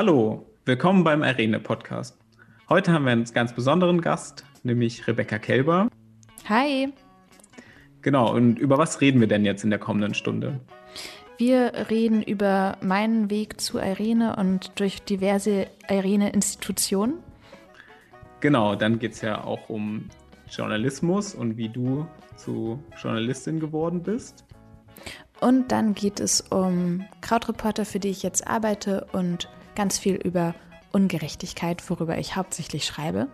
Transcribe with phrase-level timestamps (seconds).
[0.00, 2.16] Hallo, willkommen beim Arene Podcast.
[2.68, 5.88] Heute haben wir einen ganz besonderen Gast, nämlich Rebecca Kelber.
[6.48, 6.92] Hi.
[8.02, 10.60] Genau, und über was reden wir denn jetzt in der kommenden Stunde?
[11.36, 17.14] Wir reden über meinen Weg zu Irene und durch diverse Irene-Institutionen.
[18.38, 20.10] Genau, dann geht es ja auch um
[20.48, 22.06] Journalismus und wie du
[22.36, 24.44] zu Journalistin geworden bist.
[25.40, 30.54] Und dann geht es um Krautreporter, für die ich jetzt arbeite und ganz viel über
[30.90, 33.28] Ungerechtigkeit, worüber ich hauptsächlich schreibe.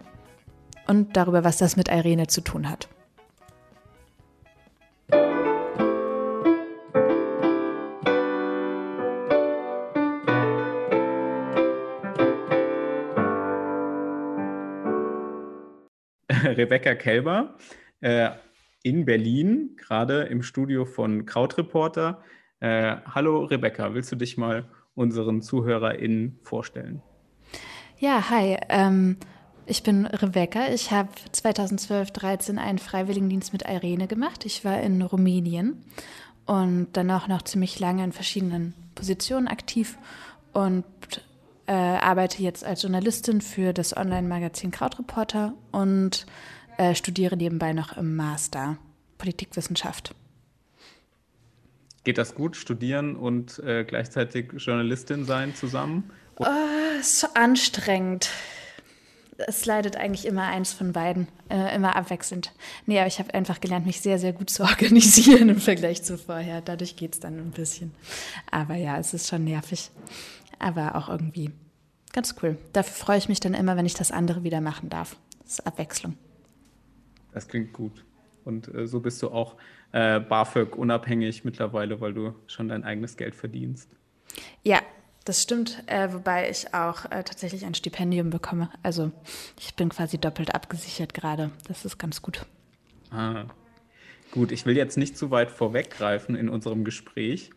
[0.87, 2.87] Und darüber, was das mit Irene zu tun hat.
[16.29, 17.56] Rebecca Kelber
[18.03, 18.33] äh,
[18.83, 22.22] in Berlin, gerade im Studio von Krautreporter.
[22.61, 27.03] Äh, hallo Rebecca, willst du dich mal unseren ZuhörerInnen vorstellen?
[27.98, 28.56] Ja, hi.
[28.69, 29.17] Ähm,
[29.67, 30.69] ich bin Rebecca.
[30.73, 34.45] Ich habe 2012, 13 einen Freiwilligendienst mit Irene gemacht.
[34.45, 35.83] Ich war in Rumänien
[36.47, 39.98] und dann auch noch ziemlich lange in verschiedenen Positionen aktiv
[40.53, 40.84] und
[41.67, 46.27] äh, arbeite jetzt als Journalistin für das Online-Magazin Krautreporter und
[46.77, 48.77] äh, studiere nebenbei noch im Master
[49.17, 50.15] Politikwissenschaft.
[52.05, 56.10] Geht das gut, studieren und äh, gleichzeitig Journalistin sein zusammen?
[56.36, 56.47] Oh,
[57.00, 58.30] ist so anstrengend.
[59.36, 62.52] Es leidet eigentlich immer eins von beiden, äh, immer abwechselnd.
[62.86, 66.16] Nee, aber ich habe einfach gelernt, mich sehr, sehr gut zu organisieren im Vergleich zu
[66.19, 66.60] vorher.
[66.60, 67.92] Dadurch geht es dann ein bisschen.
[68.50, 69.91] Aber ja, es ist schon nervig
[70.64, 71.50] aber auch irgendwie
[72.12, 72.56] ganz cool.
[72.72, 75.16] Dafür freue ich mich dann immer, wenn ich das andere wieder machen darf.
[75.42, 76.16] Das ist Abwechslung.
[77.32, 78.05] Das klingt gut.
[78.45, 79.56] Und äh, so bist du auch
[79.92, 83.91] äh, BAföG unabhängig mittlerweile, weil du schon dein eigenes Geld verdienst.
[84.62, 84.81] Ja,
[85.25, 88.71] das stimmt, äh, wobei ich auch äh, tatsächlich ein Stipendium bekomme.
[88.82, 89.10] Also
[89.59, 91.50] ich bin quasi doppelt abgesichert gerade.
[91.69, 92.44] Das ist ganz gut.
[93.10, 93.44] Ah,
[94.32, 94.53] gut.
[94.53, 97.50] Ich will jetzt nicht zu weit vorweggreifen in unserem Gespräch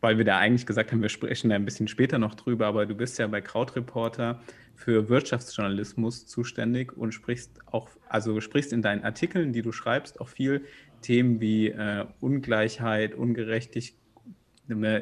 [0.00, 2.86] weil wir da eigentlich gesagt haben, wir sprechen da ein bisschen später noch drüber, aber
[2.86, 4.40] du bist ja bei Krautreporter
[4.78, 10.28] für Wirtschaftsjournalismus zuständig und sprichst auch, also sprichst in deinen Artikeln, die du schreibst, auch
[10.28, 10.64] viel
[11.02, 13.98] Themen wie äh, Ungleichheit, Ungerechtigkeit,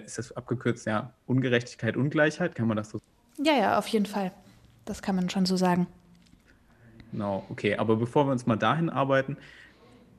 [0.04, 3.46] ist das abgekürzt, ja, Ungerechtigkeit, Ungleichheit, kann man das so sagen?
[3.46, 4.32] Ja, ja, auf jeden Fall.
[4.86, 5.86] Das kann man schon so sagen.
[7.12, 7.76] Genau, okay.
[7.76, 9.36] Aber bevor wir uns mal dahin arbeiten,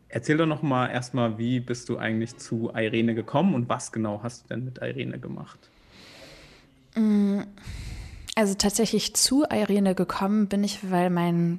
[0.10, 4.22] Erzähl doch noch mal erstmal, wie bist du eigentlich zu Irene gekommen und was genau
[4.24, 5.60] hast du denn mit Irene gemacht?
[8.38, 11.58] Also tatsächlich zu Irene gekommen bin ich, weil mein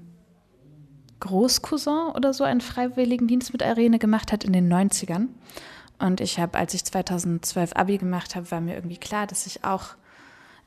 [1.19, 5.27] Großcousin oder so einen Freiwilligendienst mit Irene gemacht hat in den 90ern.
[5.99, 9.65] Und ich habe, als ich 2012 Abi gemacht habe, war mir irgendwie klar, dass ich
[9.65, 9.97] auch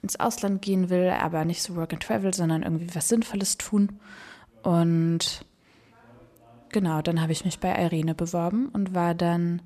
[0.02, 3.98] ins Ausland gehen will, aber nicht so Work and Travel, sondern irgendwie was Sinnvolles tun.
[4.64, 5.46] Und
[6.68, 9.62] genau, dann habe ich mich bei Irene beworben und war dann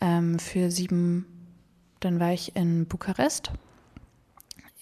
[0.00, 1.26] ähm, für sieben,
[1.98, 3.50] dann war ich in Bukarest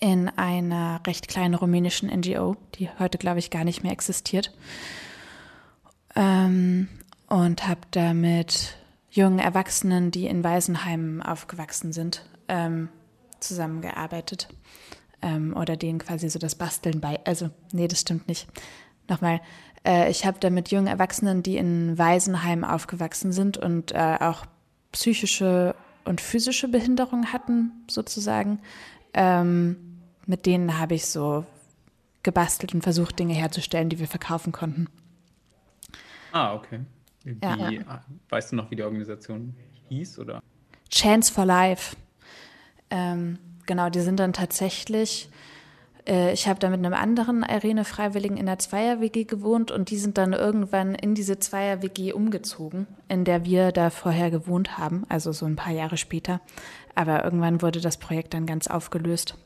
[0.05, 4.53] in einer recht kleinen rumänischen NGO, die heute, glaube ich, gar nicht mehr existiert.
[6.15, 6.89] Ähm,
[7.27, 8.77] und habe da mit
[9.09, 12.91] jungen Erwachsenen, die in Waisenheimen aufgewachsen sind, ähm,
[13.41, 14.49] zusammengearbeitet.
[15.23, 17.19] Ähm, oder denen quasi so das Basteln bei.
[17.25, 18.47] Also, nee, das stimmt nicht.
[19.09, 19.41] Nochmal,
[19.87, 24.45] äh, ich habe da mit jungen Erwachsenen, die in Waisenheimen aufgewachsen sind und äh, auch
[24.93, 28.61] psychische und physische Behinderung hatten, sozusagen.
[29.15, 29.94] Ähm,
[30.27, 31.45] mit denen habe ich so
[32.23, 34.89] gebastelt und versucht, Dinge herzustellen, die wir verkaufen konnten.
[36.33, 36.81] Ah, okay.
[37.23, 38.05] Wie, ja, ja.
[38.29, 39.55] Weißt du noch, wie die Organisation
[39.89, 40.19] hieß?
[40.19, 40.43] Oder?
[40.91, 41.97] Chance for Life.
[42.91, 45.29] Ähm, genau, die sind dann tatsächlich
[46.07, 50.19] äh, ich habe da mit einem anderen Irene-Freiwilligen in der Zweier-WG gewohnt und die sind
[50.19, 55.47] dann irgendwann in diese Zweier-WG umgezogen, in der wir da vorher gewohnt haben, also so
[55.47, 56.41] ein paar Jahre später.
[56.95, 59.37] Aber irgendwann wurde das Projekt dann ganz aufgelöst.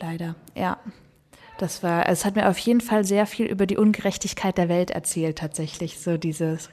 [0.00, 0.78] Leider, ja.
[1.58, 4.90] Das war, es hat mir auf jeden Fall sehr viel über die Ungerechtigkeit der Welt
[4.90, 6.68] erzählt, tatsächlich, so dieses,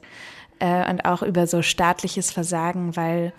[0.58, 3.32] äh, und auch über so staatliches Versagen, weil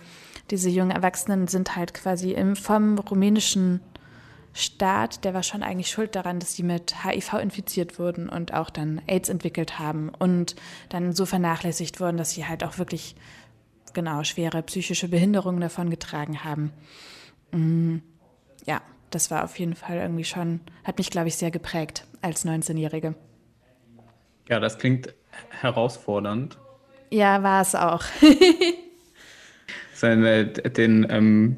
[0.52, 3.82] diese jungen Erwachsenen sind halt quasi im, vom rumänischen
[4.54, 8.70] Staat, der war schon eigentlich schuld daran, dass sie mit HIV infiziert wurden und auch
[8.70, 10.56] dann AIDS entwickelt haben und
[10.90, 13.16] dann so vernachlässigt wurden, dass sie halt auch wirklich
[13.94, 16.72] genau schwere psychische Behinderungen davon getragen haben.
[17.52, 17.98] Mm,
[18.66, 18.82] ja,
[19.15, 23.15] das war auf jeden Fall irgendwie schon, hat mich, glaube ich, sehr geprägt als 19-Jährige.
[24.50, 25.13] Ja, das klingt
[25.62, 26.57] herausfordernd.
[27.10, 28.04] Ja, war es auch.
[29.94, 31.57] Seine, den, ähm,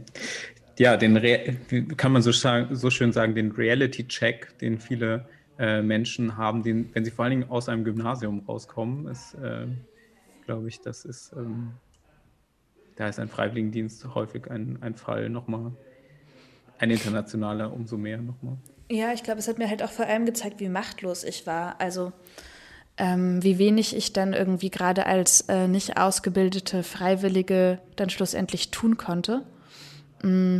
[0.77, 1.55] ja, den Re
[1.97, 7.05] kann man so, so, schön sagen, den Reality-Check, den viele äh, Menschen haben, den, wenn
[7.05, 9.67] sie vor allen Dingen aus einem Gymnasium rauskommen, ist, äh,
[10.45, 11.71] glaube ich, das ist, ähm,
[12.97, 15.71] da ist ein Freiwilligendienst häufig ein, ein Fall nochmal,
[16.79, 18.57] ein internationaler umso mehr nochmal.
[18.89, 21.79] Ja, ich glaube, es hat mir halt auch vor allem gezeigt, wie machtlos ich war.
[21.79, 22.11] Also
[22.97, 28.97] ähm, wie wenig ich dann irgendwie gerade als äh, nicht ausgebildete Freiwillige dann schlussendlich tun
[28.97, 29.43] konnte.
[30.21, 30.59] Mm,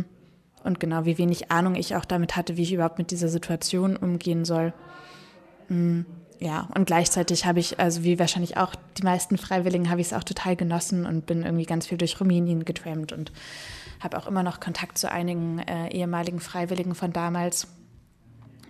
[0.64, 3.96] und genau, wie wenig Ahnung ich auch damit hatte, wie ich überhaupt mit dieser Situation
[3.96, 4.74] umgehen soll.
[5.68, 6.00] Mm,
[6.38, 10.12] ja, und gleichzeitig habe ich, also wie wahrscheinlich auch die meisten Freiwilligen, habe ich es
[10.12, 13.32] auch total genossen und bin irgendwie ganz viel durch Rumänien getrampt und
[14.00, 17.68] habe auch immer noch Kontakt zu einigen äh, ehemaligen Freiwilligen von damals.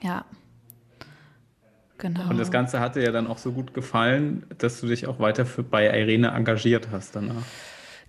[0.02, 0.24] Ja.
[1.98, 2.28] Genau.
[2.28, 5.18] Und das Ganze hat dir ja dann auch so gut gefallen, dass du dich auch
[5.18, 7.42] weiter für, bei Irene engagiert hast danach.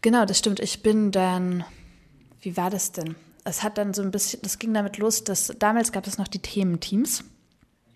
[0.01, 0.59] Genau, das stimmt.
[0.59, 1.63] Ich bin dann,
[2.41, 3.15] wie war das denn?
[3.45, 6.27] Es hat dann so ein bisschen, das ging damit los, dass damals gab es noch
[6.27, 7.23] die Thementeams.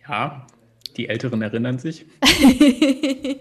[0.08, 0.48] Ja,
[0.98, 2.06] die Älteren erinnern sich.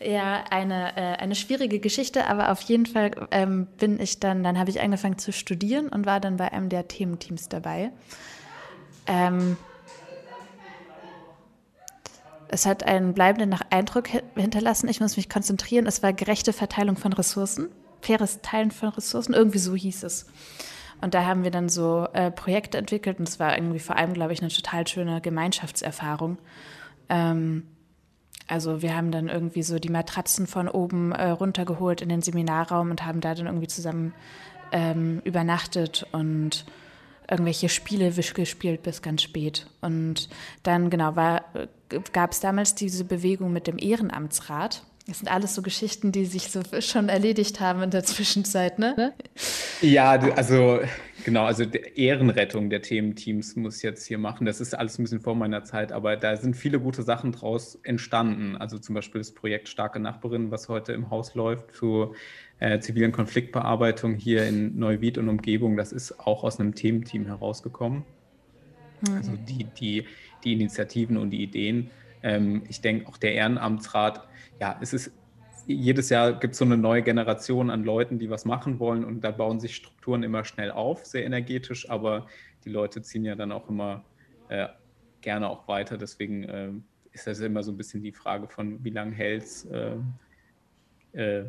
[0.00, 4.58] ja, eine, äh, eine schwierige Geschichte, aber auf jeden Fall ähm, bin ich dann, dann
[4.58, 7.90] habe ich angefangen zu studieren und war dann bei einem der Thementeams dabei.
[9.06, 9.56] Ähm,
[12.48, 14.88] es hat einen bleibenden Eindruck hinterlassen.
[14.88, 15.86] Ich muss mich konzentrieren.
[15.86, 17.68] Es war gerechte Verteilung von Ressourcen,
[18.00, 20.26] faires Teilen von Ressourcen, irgendwie so hieß es.
[21.00, 24.14] Und da haben wir dann so äh, Projekte entwickelt und es war irgendwie vor allem,
[24.14, 26.38] glaube ich, eine total schöne Gemeinschaftserfahrung.
[27.08, 27.64] Ähm,
[28.46, 32.90] also wir haben dann irgendwie so die Matratzen von oben äh, runtergeholt in den Seminarraum
[32.90, 34.14] und haben da dann irgendwie zusammen
[34.72, 36.66] ähm, übernachtet und
[37.28, 39.66] irgendwelche Spiele gespielt bis ganz spät.
[39.80, 40.28] Und
[40.62, 44.84] dann, genau, gab es damals diese Bewegung mit dem Ehrenamtsrat.
[45.06, 49.12] Das sind alles so Geschichten, die sich so schon erledigt haben in der Zwischenzeit, ne?
[49.82, 50.80] Ja, also
[51.24, 54.46] genau, also Ehrenrettung der Thementeams muss ich jetzt hier machen.
[54.46, 57.78] Das ist alles ein bisschen vor meiner Zeit, aber da sind viele gute Sachen draus
[57.82, 58.56] entstanden.
[58.56, 62.14] Also zum Beispiel das Projekt Starke Nachbarin, was heute im Haus läuft, zu
[62.58, 68.04] äh, zivilen Konfliktbearbeitung hier in Neuwied und Umgebung, das ist auch aus einem Thementeam herausgekommen.
[69.06, 69.14] Mhm.
[69.16, 70.04] Also die, die,
[70.44, 71.90] die Initiativen und die Ideen.
[72.22, 74.26] Ähm, ich denke auch der Ehrenamtsrat,
[74.60, 75.12] ja, es ist
[75.66, 79.22] jedes Jahr gibt es so eine neue Generation an Leuten, die was machen wollen und
[79.22, 82.26] da bauen sich Strukturen immer schnell auf, sehr energetisch, aber
[82.64, 84.04] die Leute ziehen ja dann auch immer
[84.48, 84.68] äh,
[85.20, 85.96] gerne auch weiter.
[85.96, 86.70] Deswegen äh,
[87.12, 89.64] ist das immer so ein bisschen die Frage von, wie lange hält es.
[89.66, 89.96] Äh,
[91.12, 91.44] äh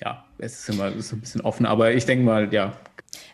[0.00, 2.78] ja, es ist immer so ein bisschen offen, aber ich denke mal, ja.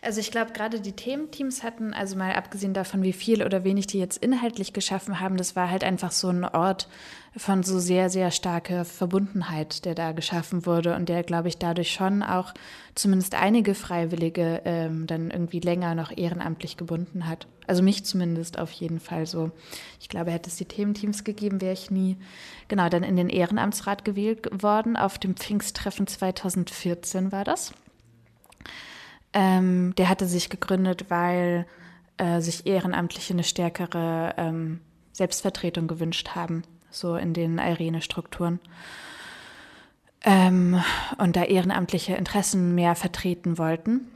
[0.03, 3.87] Also ich glaube, gerade die Thementeams hatten, also mal abgesehen davon, wie viel oder wenig
[3.87, 6.89] die jetzt inhaltlich geschaffen haben, das war halt einfach so ein Ort
[7.37, 11.93] von so sehr, sehr starker Verbundenheit, der da geschaffen wurde und der, glaube ich, dadurch
[11.93, 12.53] schon auch
[12.95, 17.47] zumindest einige Freiwillige ähm, dann irgendwie länger noch ehrenamtlich gebunden hat.
[17.65, 19.51] Also mich zumindest auf jeden Fall so.
[20.01, 22.17] Ich glaube, hätte es die Thementeams gegeben, wäre ich nie
[22.67, 24.97] genau dann in den Ehrenamtsrat gewählt worden.
[24.97, 27.73] Auf dem Pfingsttreffen 2014 war das.
[29.33, 31.65] Ähm, der hatte sich gegründet, weil
[32.17, 34.79] äh, sich Ehrenamtliche eine stärkere ähm,
[35.11, 38.59] Selbstvertretung gewünscht haben, so in den Irene-Strukturen.
[40.23, 40.81] Ähm,
[41.17, 44.07] und da ehrenamtliche Interessen mehr vertreten wollten.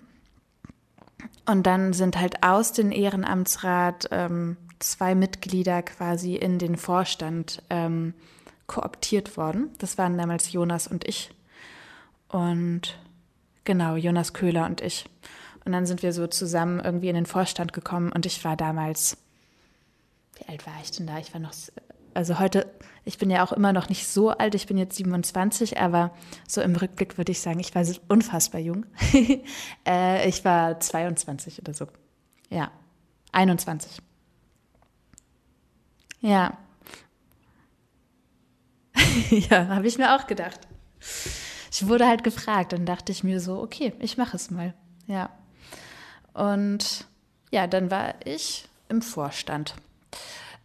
[1.45, 8.13] Und dann sind halt aus dem Ehrenamtsrat ähm, zwei Mitglieder quasi in den Vorstand ähm,
[8.67, 9.71] kooptiert worden.
[9.79, 11.31] Das waren damals Jonas und ich.
[12.29, 12.97] Und
[13.67, 15.05] genau, Jonas Köhler und ich.
[15.63, 19.17] Und dann sind wir so zusammen irgendwie in den Vorstand gekommen und ich war damals,
[20.38, 21.19] wie alt war ich denn da?
[21.19, 21.51] Ich war noch,
[22.13, 22.71] also heute,
[23.03, 26.15] ich bin ja auch immer noch nicht so alt, ich bin jetzt 27, aber
[26.47, 28.86] so im Rückblick würde ich sagen, ich war unfassbar jung.
[29.86, 31.88] äh, ich war 22 oder so.
[32.50, 32.71] Ja,
[33.33, 34.01] 21.
[36.21, 36.57] Ja.
[39.29, 40.62] ja, habe ich mir auch gedacht.
[41.71, 44.74] Ich wurde halt gefragt und dachte ich mir so, okay, ich mache es mal.
[45.07, 45.29] Ja.
[46.33, 47.05] Und
[47.51, 49.75] ja, dann war ich im Vorstand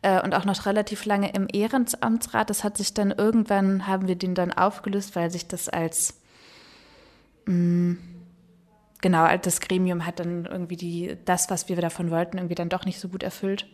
[0.02, 2.50] äh, und auch noch relativ lange im Ehrenamtsrat.
[2.50, 6.20] Das hat sich dann irgendwann, haben wir den dann aufgelöst, weil sich das als,
[7.46, 7.98] mh, mm,
[9.00, 12.84] genau, das Gremium hat dann irgendwie die, das, was wir davon wollten, irgendwie dann doch
[12.84, 13.66] nicht so gut erfüllt.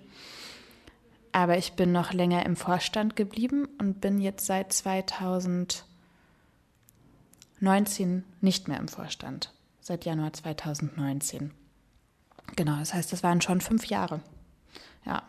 [1.33, 4.73] Aber ich bin noch länger im Vorstand geblieben und bin jetzt seit
[7.61, 9.53] 2019 nicht mehr im Vorstand.
[9.81, 11.53] Seit Januar 2019.
[12.57, 14.21] Genau, das heißt, das waren schon fünf Jahre.
[15.05, 15.23] Ja.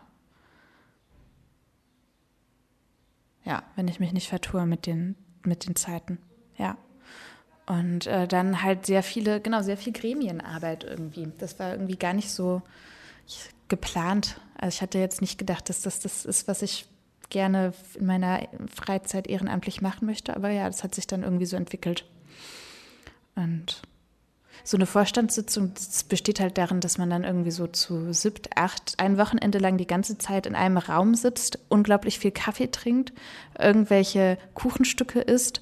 [3.46, 6.20] Ja, wenn ich mich nicht vertue mit den, mit den Zeiten.
[6.58, 6.78] Ja.
[7.66, 11.32] Und äh, dann halt sehr viele, genau, sehr viel Gremienarbeit irgendwie.
[11.38, 12.62] Das war irgendwie gar nicht so
[13.68, 14.40] geplant.
[14.56, 16.88] Also ich hatte jetzt nicht gedacht, dass das das ist, was ich
[17.30, 20.36] gerne in meiner Freizeit ehrenamtlich machen möchte.
[20.36, 22.06] Aber ja, das hat sich dann irgendwie so entwickelt.
[23.40, 23.82] Und
[24.66, 25.72] so eine Vorstandssitzung
[26.10, 29.88] besteht halt darin, dass man dann irgendwie so zu siebt, acht, ein Wochenende lang die
[29.88, 33.14] ganze Zeit in einem Raum sitzt, unglaublich viel Kaffee trinkt,
[33.58, 35.62] irgendwelche Kuchenstücke isst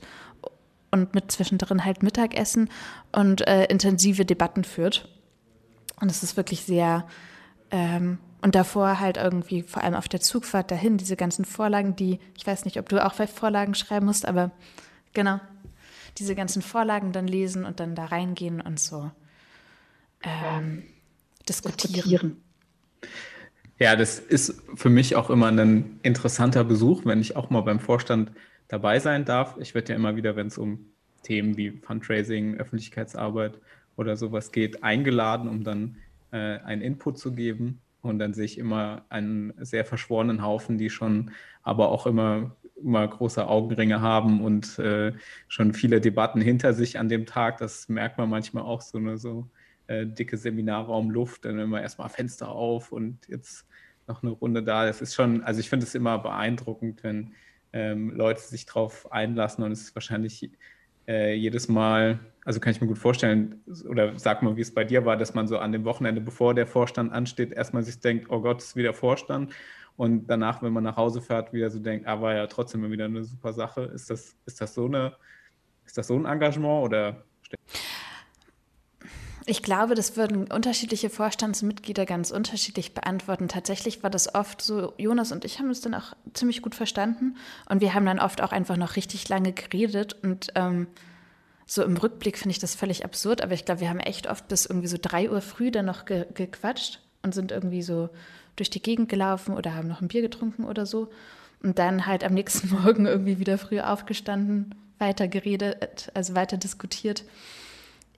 [0.89, 2.69] und mit zwischendrin halt Mittagessen
[3.11, 5.07] und äh, intensive Debatten führt.
[6.01, 7.05] Und es ist wirklich sehr,
[7.69, 12.19] ähm, und davor halt irgendwie, vor allem auf der Zugfahrt dahin, diese ganzen Vorlagen, die,
[12.35, 14.51] ich weiß nicht, ob du auch Vorlagen schreiben musst, aber
[15.13, 15.39] genau,
[16.17, 19.11] diese ganzen Vorlagen dann lesen und dann da reingehen und so
[20.23, 20.83] ähm,
[21.47, 22.43] diskutieren.
[23.79, 27.79] Ja, das ist für mich auch immer ein interessanter Besuch, wenn ich auch mal beim
[27.79, 28.31] Vorstand
[28.67, 29.55] dabei sein darf.
[29.59, 30.87] Ich werde ja immer wieder, wenn es um
[31.21, 33.59] Themen wie Fundraising, Öffentlichkeitsarbeit
[33.95, 35.97] oder sowas geht, eingeladen, um dann
[36.31, 37.81] äh, einen Input zu geben.
[38.01, 41.31] Und dann sehe ich immer einen sehr verschworenen Haufen, die schon
[41.61, 45.13] aber auch immer immer große Augenringe haben und äh,
[45.47, 47.57] schon viele Debatten hinter sich an dem Tag.
[47.57, 49.47] Das merkt man manchmal auch so eine so
[49.87, 53.65] äh, dicke Seminarraumluft, dann immer erstmal Fenster auf und jetzt
[54.07, 54.85] noch eine Runde da.
[54.85, 57.33] Das ist schon, also ich finde es immer beeindruckend, wenn
[57.73, 60.51] ähm, Leute sich darauf einlassen und es ist wahrscheinlich
[61.07, 64.83] äh, jedes Mal, also kann ich mir gut vorstellen, oder sag mal, wie es bei
[64.83, 68.27] dir war, dass man so an dem Wochenende, bevor der Vorstand ansteht, erstmal sich denkt,
[68.29, 69.53] oh Gott, ist wieder Vorstand
[69.97, 73.05] und danach, wenn man nach Hause fährt, wieder so denkt, ah, war ja trotzdem wieder
[73.05, 73.81] eine super Sache.
[73.81, 75.15] Ist das, ist das so eine,
[75.85, 77.23] ist das so ein Engagement oder?
[79.49, 83.47] Ich glaube, das würden unterschiedliche Vorstandsmitglieder ganz unterschiedlich beantworten.
[83.47, 87.37] Tatsächlich war das oft so, Jonas und ich haben es dann auch ziemlich gut verstanden
[87.67, 90.87] und wir haben dann oft auch einfach noch richtig lange geredet und ähm,
[91.65, 94.47] so im Rückblick finde ich das völlig absurd, aber ich glaube, wir haben echt oft
[94.47, 98.09] bis irgendwie so drei Uhr früh dann noch ge gequatscht und sind irgendwie so
[98.57, 101.09] durch die Gegend gelaufen oder haben noch ein Bier getrunken oder so.
[101.63, 107.23] Und dann halt am nächsten Morgen irgendwie wieder früh aufgestanden, weiter geredet, also weiter diskutiert.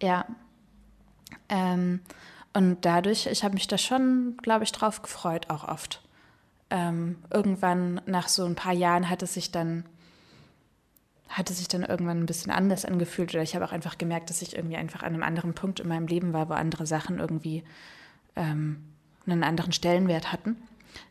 [0.01, 0.25] Ja.
[1.47, 2.01] Ähm,
[2.53, 6.01] und dadurch, ich habe mich da schon, glaube ich, drauf gefreut, auch oft.
[6.71, 9.85] Ähm, irgendwann nach so ein paar Jahren hat es sich dann
[11.29, 14.31] hat es sich dann irgendwann ein bisschen anders angefühlt oder ich habe auch einfach gemerkt,
[14.31, 17.19] dass ich irgendwie einfach an einem anderen Punkt in meinem Leben war, wo andere Sachen
[17.19, 17.63] irgendwie
[18.35, 18.83] ähm,
[19.31, 20.57] einen anderen Stellenwert hatten.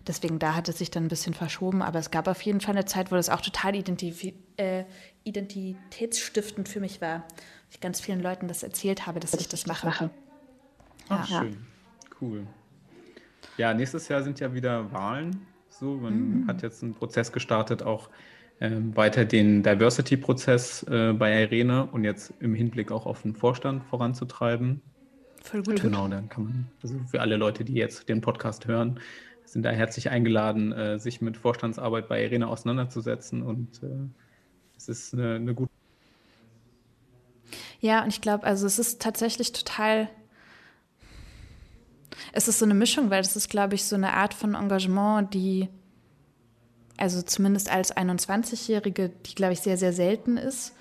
[0.06, 2.74] Deswegen da hat es sich dann ein bisschen verschoben, aber es gab auf jeden Fall
[2.74, 4.24] eine Zeit, wo das auch total identif
[4.56, 4.84] äh,
[5.24, 7.24] identitätsstiftend für mich war.
[7.70, 10.10] Ich ganz vielen Leuten das erzählt habe, dass, ich das mache.
[11.08, 11.40] Ach, ja.
[11.42, 11.56] schön.
[12.20, 12.46] Cool.
[13.56, 15.46] Ja, nächstes Jahr sind ja wieder Wahlen.
[15.68, 16.46] So, man mhm.
[16.48, 18.08] hat jetzt einen Prozess gestartet, auch
[18.60, 23.84] ähm, weiter den Diversity-Prozess äh, bei Irene und jetzt im Hinblick auch auf den Vorstand
[23.84, 24.80] voranzutreiben.
[25.48, 25.80] Voll gut.
[25.80, 29.00] Genau, dann kann man, also für alle Leute, die jetzt den Podcast hören,
[29.46, 33.86] sind da herzlich eingeladen, äh, sich mit Vorstandsarbeit bei Irene auseinanderzusetzen und äh,
[34.76, 35.70] es ist eine, eine gute.
[37.80, 40.10] Ja, und ich glaube, also es ist tatsächlich total.
[42.34, 45.32] Es ist so eine Mischung, weil es ist, glaube ich, so eine Art von Engagement,
[45.32, 45.70] die,
[46.98, 50.74] also zumindest als 21-Jährige, die, glaube ich, sehr, sehr selten ist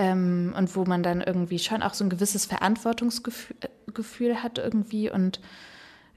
[0.00, 5.10] ähm, und wo man dann irgendwie schon auch so ein gewisses Verantwortungsgefühl äh, hat irgendwie
[5.10, 5.40] und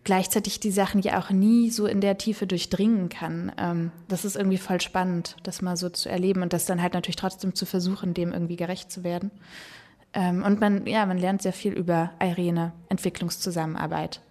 [0.05, 3.51] gleichzeitig die Sachen ja auch nie so in der Tiefe durchdringen kann.
[3.57, 6.93] Ähm, das ist irgendwie voll spannend, das mal so zu erleben und das dann halt
[6.93, 9.31] natürlich trotzdem zu versuchen, dem irgendwie gerecht zu werden.
[10.13, 14.21] Ähm, und man, ja, man lernt sehr viel über Irene, Entwicklungszusammenarbeit,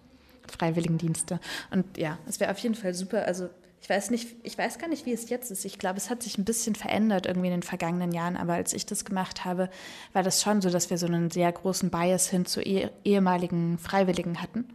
[0.47, 1.39] Freiwilligendienste.
[1.69, 3.27] Und ja, es wäre auf jeden Fall super.
[3.27, 3.49] Also
[3.83, 5.65] ich weiß nicht, ich weiß gar nicht, wie es jetzt ist.
[5.65, 8.71] Ich glaube, es hat sich ein bisschen verändert irgendwie in den vergangenen Jahren, aber als
[8.71, 9.69] ich das gemacht habe,
[10.13, 13.77] war das schon so, dass wir so einen sehr großen Bias hin zu eh ehemaligen
[13.77, 14.69] Freiwilligen hatten.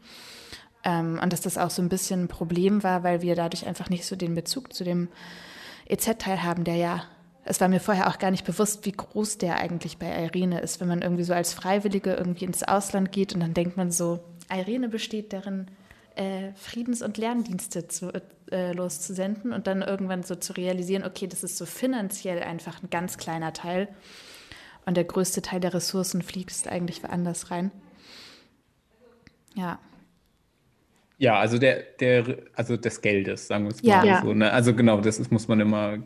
[0.84, 3.88] Ähm, und dass das auch so ein bisschen ein Problem war, weil wir dadurch einfach
[3.88, 5.08] nicht so den Bezug zu dem
[5.86, 7.04] EZ-Teil haben, der ja,
[7.46, 10.82] es war mir vorher auch gar nicht bewusst, wie groß der eigentlich bei Irene ist,
[10.82, 14.20] wenn man irgendwie so als Freiwillige irgendwie ins Ausland geht und dann denkt man so,
[14.50, 15.66] Irene besteht darin,
[16.18, 18.12] äh, Friedens- und Lerndienste zu,
[18.50, 22.90] äh, loszusenden und dann irgendwann so zu realisieren, okay, das ist so finanziell einfach ein
[22.90, 23.88] ganz kleiner Teil
[24.84, 27.70] und der größte Teil der Ressourcen fließt eigentlich woanders rein.
[29.54, 29.78] Ja.
[31.18, 34.22] Ja, also der, der, also des Geldes, sagen wir es mal ja.
[34.22, 34.34] so.
[34.34, 34.52] Ne?
[34.52, 35.98] Also genau, das ist, muss man immer,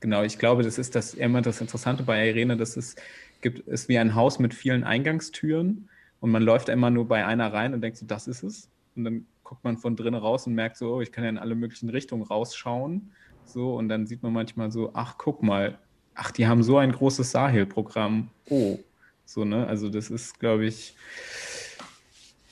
[0.00, 2.96] genau, ich glaube, das ist das immer das Interessante bei Irene, dass es
[3.40, 5.88] gibt, ist wie ein Haus mit vielen Eingangstüren
[6.20, 8.68] und man läuft immer nur bei einer rein und denkt so, das ist es.
[8.96, 11.38] Und dann guckt man von drinnen raus und merkt so, oh, ich kann ja in
[11.38, 13.12] alle möglichen Richtungen rausschauen.
[13.44, 15.78] So, und dann sieht man manchmal so, ach, guck mal,
[16.14, 18.30] ach, die haben so ein großes Sahel-Programm.
[18.48, 18.78] Oh,
[19.26, 19.66] So, ne?
[19.66, 20.96] Also das ist, glaube ich,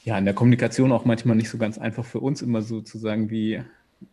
[0.04, 2.98] ja, in der Kommunikation auch manchmal nicht so ganz einfach für uns immer so zu
[2.98, 3.62] sagen, wie,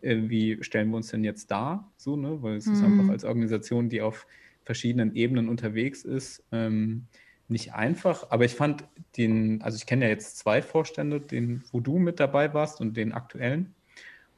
[0.00, 2.42] äh, wie stellen wir uns denn jetzt dar, so, ne?
[2.42, 2.72] Weil es mhm.
[2.74, 4.26] ist einfach als Organisation, die auf
[4.64, 7.06] verschiedenen Ebenen unterwegs ist, ähm,
[7.50, 8.30] nicht einfach.
[8.30, 8.84] Aber ich fand
[9.16, 12.96] den, also ich kenne ja jetzt zwei Vorstände, den, wo du mit dabei warst und
[12.96, 13.74] den aktuellen.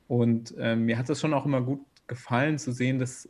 [0.09, 3.29] Und ähm, mir hat es schon auch immer gut gefallen zu sehen, dass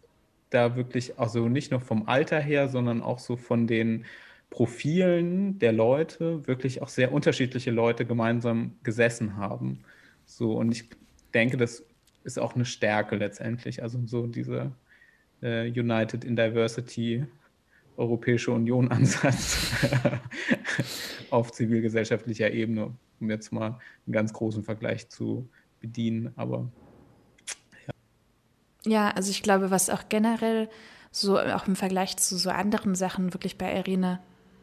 [0.50, 4.04] da wirklich, also nicht nur vom Alter her, sondern auch so von den
[4.50, 9.80] Profilen der Leute, wirklich auch sehr unterschiedliche Leute gemeinsam gesessen haben.
[10.26, 10.90] So, und ich
[11.32, 11.84] denke, das
[12.24, 13.82] ist auch eine Stärke letztendlich.
[13.82, 14.72] Also so diese
[15.42, 17.26] äh, United in Diversity
[17.96, 19.70] Europäische Union Ansatz
[21.30, 25.48] auf zivilgesellschaftlicher Ebene, um jetzt mal einen ganz großen Vergleich zu
[25.80, 26.32] bedienen.
[26.36, 26.68] Aber
[28.84, 30.68] ja, also ich glaube, was auch generell
[31.10, 34.18] so auch im Vergleich zu so anderen Sachen wirklich bei Irene,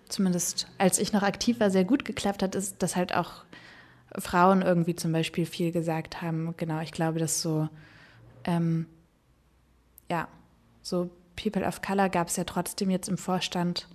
[0.09, 3.45] zumindest als ich noch aktiv war, sehr gut geklappt hat, ist, dass halt auch
[4.17, 6.55] Frauen irgendwie zum Beispiel viel gesagt haben.
[6.57, 7.69] Genau, ich glaube, dass so,
[8.43, 8.87] ähm,
[10.09, 10.27] ja,
[10.81, 13.87] so People of Color gab es ja trotzdem jetzt im Vorstand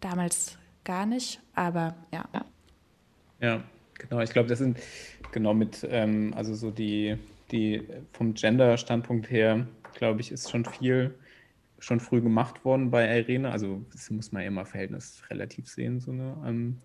[0.00, 2.28] damals gar nicht, aber ja.
[3.40, 3.62] Ja,
[3.98, 4.20] genau.
[4.20, 4.78] Ich glaube, das sind
[5.32, 7.18] genau mit, ähm, also so die
[7.50, 11.14] die vom Gender-Standpunkt her, glaube ich, ist schon viel
[11.78, 13.50] schon früh gemacht worden bei Irene.
[13.50, 15.98] Also das muss man ja immer Verhältnis relativ sehen.
[15.98, 16.78] So eine, ähm,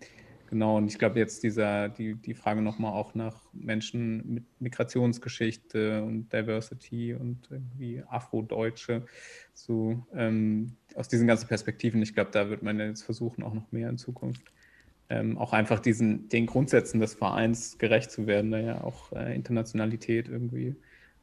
[0.50, 6.04] genau, und ich glaube jetzt dieser, die, die Frage nochmal auch nach Menschen mit Migrationsgeschichte
[6.04, 9.06] und Diversity und irgendwie Afrodeutsche,
[9.54, 13.72] so ähm, aus diesen ganzen Perspektiven, ich glaube, da wird man jetzt versuchen, auch noch
[13.72, 14.44] mehr in Zukunft
[15.10, 19.36] ähm, auch einfach diesen, den Grundsätzen des Vereins gerecht zu werden, da ja auch äh,
[19.36, 20.76] Internationalität irgendwie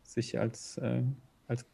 [0.04, 1.02] sich als, äh,
[1.48, 1.64] als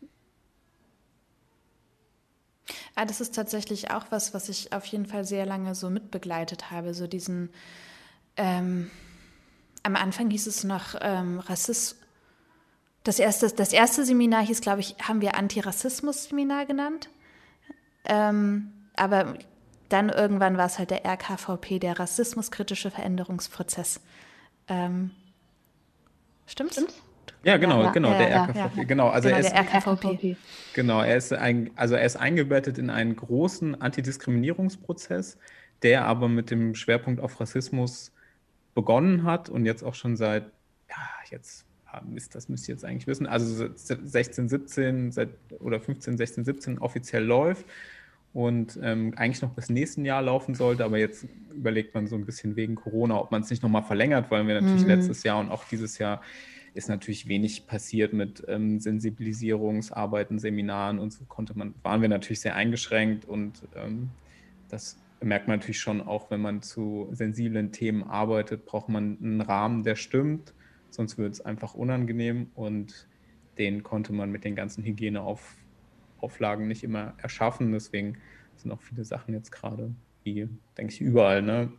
[2.98, 6.72] Ah, das ist tatsächlich auch was, was ich auf jeden Fall sehr lange so mitbegleitet
[6.72, 6.94] habe.
[6.94, 7.48] So diesen,
[8.36, 8.90] ähm,
[9.84, 12.04] am Anfang hieß es noch ähm, Rassismus.
[13.04, 17.08] Das erste, das erste Seminar hieß, glaube ich, haben wir Antirassismus-Seminar genannt.
[18.04, 19.38] Ähm, aber
[19.90, 24.00] dann irgendwann war es halt der RKVP, der rassismuskritische Veränderungsprozess.
[24.66, 25.12] Ähm,
[26.48, 26.72] stimmt's?
[26.72, 26.94] Stimmt's?
[27.44, 28.84] Ja, genau, ja, genau, ja, der ja, RKVP.
[28.84, 30.36] Genau, also genau, er ist, der RKVP.
[30.74, 35.38] Genau, er ist, ein, also er ist eingebettet in einen großen Antidiskriminierungsprozess,
[35.82, 38.12] der aber mit dem Schwerpunkt auf Rassismus
[38.74, 40.44] begonnen hat und jetzt auch schon seit,
[40.88, 40.96] ja,
[41.30, 41.64] jetzt
[42.06, 46.78] Mist, das müsst ihr jetzt eigentlich wissen, also 16, 17 seit, oder 15, 16, 17
[46.78, 47.66] offiziell läuft
[48.32, 52.26] und ähm, eigentlich noch bis nächsten Jahr laufen sollte, aber jetzt überlegt man so ein
[52.26, 54.88] bisschen wegen Corona, ob man es nicht nochmal verlängert, weil wir natürlich mhm.
[54.88, 56.20] letztes Jahr und auch dieses Jahr
[56.74, 62.40] ist natürlich wenig passiert mit ähm, Sensibilisierungsarbeiten, Seminaren und so konnte man, waren wir natürlich
[62.40, 64.10] sehr eingeschränkt und ähm,
[64.68, 69.40] das merkt man natürlich schon auch, wenn man zu sensiblen Themen arbeitet, braucht man einen
[69.40, 70.54] Rahmen, der stimmt,
[70.90, 73.08] sonst wird es einfach unangenehm und
[73.58, 75.56] den konnte man mit den ganzen Hygieneauf
[76.20, 77.72] Auflagen nicht immer erschaffen.
[77.72, 78.18] Deswegen
[78.56, 81.42] sind auch viele Sachen jetzt gerade, wie denke ich, überall.
[81.42, 81.72] Ne?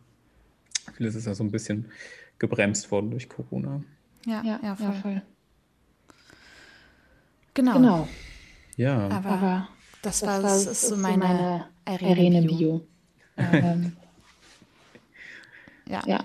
[0.94, 1.86] Vieles ist ja so ein bisschen
[2.38, 3.82] gebremst worden durch Corona.
[4.26, 4.86] Ja, ja, ja, voll.
[4.86, 5.22] Ja, voll.
[7.54, 7.74] Genau.
[7.74, 8.08] genau.
[8.76, 9.08] Ja.
[9.08, 9.68] Aber, Aber
[10.02, 12.86] das, das, war, das ist so meine, meine Irene-Bio.
[13.36, 13.92] ähm,
[15.86, 16.02] ja.
[16.06, 16.24] ja.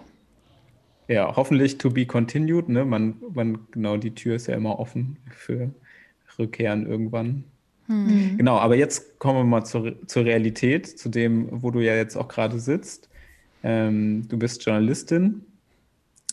[1.07, 2.67] Ja, hoffentlich to be continued.
[2.67, 2.83] Ne?
[2.83, 5.71] Man, man, genau, die Tür ist ja immer offen für
[6.39, 7.43] Rückkehren irgendwann.
[7.87, 8.37] Mhm.
[8.37, 12.15] Genau, aber jetzt kommen wir mal zur, zur Realität, zu dem, wo du ja jetzt
[12.15, 13.09] auch gerade sitzt.
[13.63, 15.45] Ähm, du bist Journalistin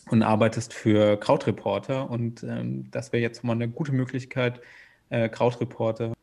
[0.09, 4.61] und arbeitest für Krautreporter und ähm, das wäre jetzt mal eine gute Möglichkeit,
[5.09, 6.13] äh, Krautreporter.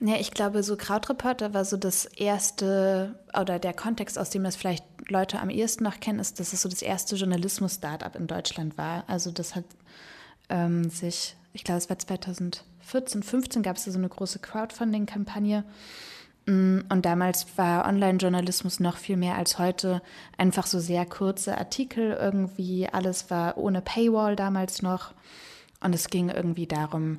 [0.00, 4.56] Ja, ich glaube, so Krautreporter war so das erste, oder der Kontext, aus dem das
[4.56, 8.76] vielleicht Leute am ehesten noch kennen, ist, dass es so das erste Journalismus-Startup in Deutschland
[8.76, 9.04] war.
[9.06, 9.64] Also das hat
[10.48, 15.64] ähm, sich ich glaube, es war 2014, 15 gab es so eine große Crowdfunding-Kampagne.
[16.46, 20.02] Mm, und damals war Online-Journalismus noch viel mehr als heute.
[20.36, 22.88] Einfach so sehr kurze Artikel irgendwie.
[22.88, 25.14] Alles war ohne Paywall damals noch.
[25.80, 27.18] Und es ging irgendwie darum,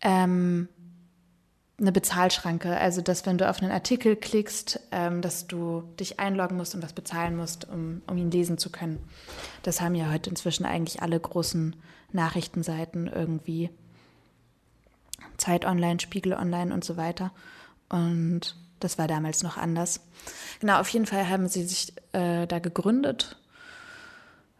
[0.00, 0.68] ähm,
[1.80, 2.76] eine Bezahlschranke.
[2.76, 6.82] Also, dass wenn du auf einen Artikel klickst, ähm, dass du dich einloggen musst und
[6.82, 9.00] was bezahlen musst, um, um ihn lesen zu können.
[9.62, 11.74] Das haben ja heute inzwischen eigentlich alle großen
[12.12, 13.70] Nachrichtenseiten irgendwie.
[15.36, 17.32] Zeit Online, Spiegel Online und so weiter.
[17.88, 20.00] Und das war damals noch anders.
[20.60, 23.36] Genau, auf jeden Fall haben sie sich äh, da gegründet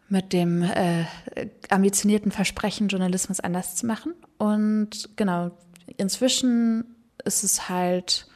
[0.07, 1.05] mit dem äh,
[1.69, 4.13] ambitionierten Versprechen, Journalismus anders zu machen.
[4.37, 5.51] Und genau,
[5.97, 8.27] inzwischen ist es halt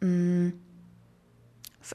[0.00, 0.52] mh, mm,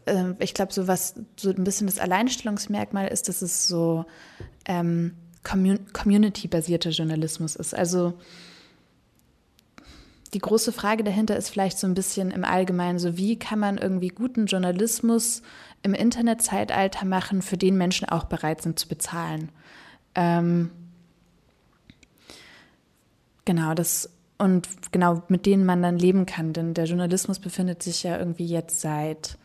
[0.06, 4.06] äh, ich glaube, so was so ein bisschen das Alleinstellungsmerkmal ist, dass es so
[4.66, 7.74] ähm, community-basierter Journalismus ist.
[7.74, 8.20] Also
[10.34, 13.78] die große Frage dahinter ist vielleicht so ein bisschen im Allgemeinen, so wie kann man
[13.78, 15.42] irgendwie guten Journalismus
[15.84, 19.50] im Internetzeitalter machen, für den Menschen auch bereit sind zu bezahlen.
[20.16, 20.72] Ähm,
[23.46, 28.04] genau, das und genau mit denen man dann leben kann, denn der Journalismus befindet sich
[28.04, 29.38] ja irgendwie jetzt seit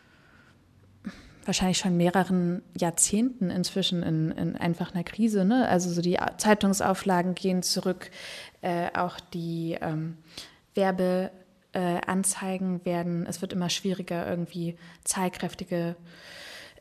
[1.45, 5.45] wahrscheinlich schon mehreren Jahrzehnten inzwischen in, in einfach einer Krise.
[5.45, 5.67] Ne?
[5.67, 8.11] Also so die Zeitungsauflagen gehen zurück,
[8.61, 10.19] äh, auch die ähm,
[10.75, 15.97] Werbeanzeigen äh, werden, es wird immer schwieriger, irgendwie zahlkräftige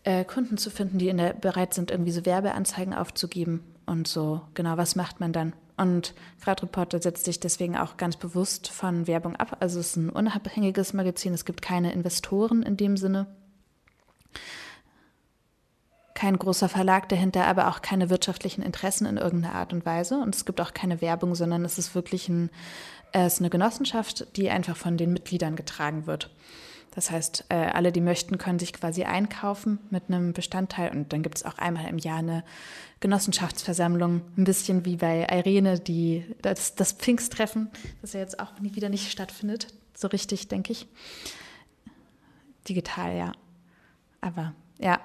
[0.04, 3.64] äh, Kunden zu finden, die der, bereit sind, irgendwie so Werbeanzeigen aufzugeben.
[3.86, 5.54] Und so, genau, was macht man dann?
[5.78, 9.58] Und Gradreporter setzt sich deswegen auch ganz bewusst von Werbung ab.
[9.60, 13.28] Also es ist ein unabhängiges Magazin, es gibt keine Investoren in dem Sinne
[16.22, 20.20] kein großer Verlag dahinter, aber auch keine wirtschaftlichen Interessen in irgendeiner Art und Weise.
[20.20, 22.52] Und es gibt auch keine Werbung, sondern es ist wirklich ein,
[23.12, 26.30] es ist eine Genossenschaft, die einfach von den Mitgliedern getragen wird.
[26.94, 30.92] Das heißt, äh, alle, die möchten, können sich quasi einkaufen mit einem Bestandteil.
[30.92, 32.44] Und dann gibt es auch einmal im Jahr eine
[33.00, 37.72] Genossenschaftsversammlung, ein bisschen wie bei Irene, die, das, das Pfingsttreffen,
[38.04, 39.70] das ja jetzt auch nie wieder nicht stattfindet.
[39.96, 40.88] So richtig, denke ich.
[42.70, 43.32] Digital, ja.
[44.22, 45.00] Aber ja,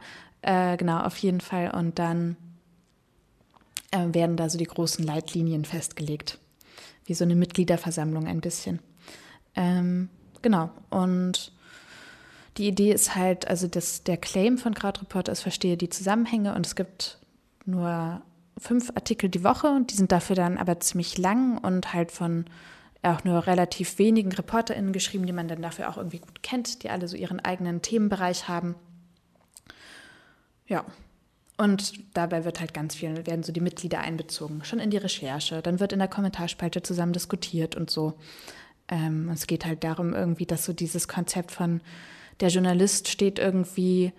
[0.46, 1.72] äh, genau, auf jeden Fall.
[1.72, 2.36] Und dann
[3.90, 6.38] äh, werden da so die großen Leitlinien festgelegt.
[7.04, 8.78] Wie so eine Mitgliederversammlung ein bisschen.
[9.56, 10.08] Ähm,
[10.42, 10.70] genau.
[10.88, 11.52] Und
[12.56, 16.64] die Idee ist halt, also das, der Claim von Crowdreporter ist, verstehe die Zusammenhänge und
[16.64, 17.18] es gibt
[17.64, 18.22] nur
[18.56, 22.46] fünf Artikel die Woche und die sind dafür dann aber ziemlich lang und halt von
[23.02, 26.90] auch nur relativ wenigen ReporterInnen geschrieben, die man dann dafür auch irgendwie gut kennt, die
[26.90, 28.74] alle so ihren eigenen Themenbereich haben.
[30.66, 30.84] Ja.
[31.58, 35.62] Und dabei wird halt ganz viel, werden so die Mitglieder einbezogen, schon in die Recherche.
[35.62, 38.18] Dann wird in der Kommentarspalte zusammen diskutiert und so.
[38.88, 41.80] Ähm, es geht halt darum, irgendwie, dass so dieses Konzept von
[42.40, 44.12] der Journalist steht irgendwie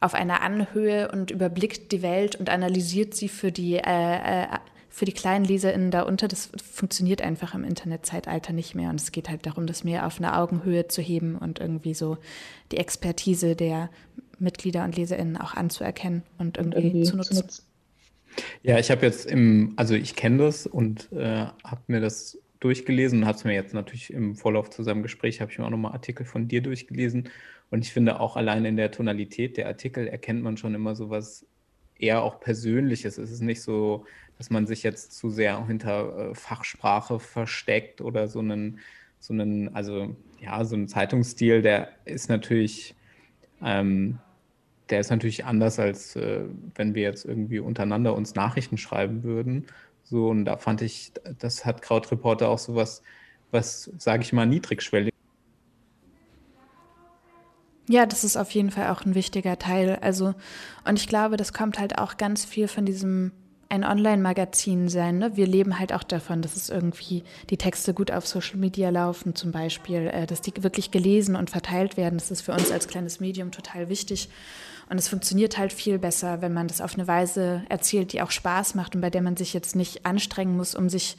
[0.00, 4.46] auf einer Anhöhe und überblickt die Welt und analysiert sie für die, äh, äh,
[4.88, 6.28] für die kleinen LeserInnen darunter.
[6.28, 8.90] Das funktioniert einfach im Internetzeitalter nicht mehr.
[8.90, 12.18] Und es geht halt darum, das mehr auf eine Augenhöhe zu heben und irgendwie so
[12.70, 13.90] die Expertise der
[14.38, 17.44] Mitglieder und LeserInnen auch anzuerkennen und irgendwie, irgendwie zu nutzen.
[18.62, 23.20] Ja, ich habe jetzt im, also ich kenne das und äh, habe mir das durchgelesen
[23.20, 25.70] und habe es mir jetzt natürlich im Vorlauf zu seinem Gespräch, habe ich mir auch
[25.70, 27.28] nochmal Artikel von dir durchgelesen.
[27.70, 31.10] Und ich finde auch allein in der Tonalität der Artikel erkennt man schon immer so
[31.10, 31.46] was
[31.98, 33.18] eher auch Persönliches.
[33.18, 34.04] Es ist nicht so,
[34.38, 38.80] dass man sich jetzt zu sehr hinter äh, Fachsprache versteckt oder so einen,
[39.18, 42.94] so einen, also ja, so ein Zeitungsstil, der ist natürlich
[43.62, 44.18] ähm,
[44.90, 46.44] der ist natürlich anders, als äh,
[46.74, 49.66] wenn wir jetzt irgendwie untereinander uns Nachrichten schreiben würden.
[50.04, 53.02] So, und da fand ich, das hat Krautreporter auch sowas,
[53.50, 55.12] was, sage ich mal, niedrigschwellig.
[57.88, 59.98] Ja, das ist auf jeden Fall auch ein wichtiger Teil.
[60.00, 60.34] Also,
[60.84, 63.32] und ich glaube, das kommt halt auch ganz viel von diesem
[63.68, 65.18] ein Online-Magazin sein.
[65.18, 65.36] Ne?
[65.36, 69.34] Wir leben halt auch davon, dass es irgendwie die Texte gut auf Social Media laufen,
[69.34, 72.18] zum Beispiel, äh, dass die wirklich gelesen und verteilt werden.
[72.18, 74.28] Das ist für uns als kleines Medium total wichtig.
[74.88, 78.30] Und es funktioniert halt viel besser, wenn man das auf eine Weise erzählt, die auch
[78.30, 81.16] Spaß macht und bei der man sich jetzt nicht anstrengen muss, um sich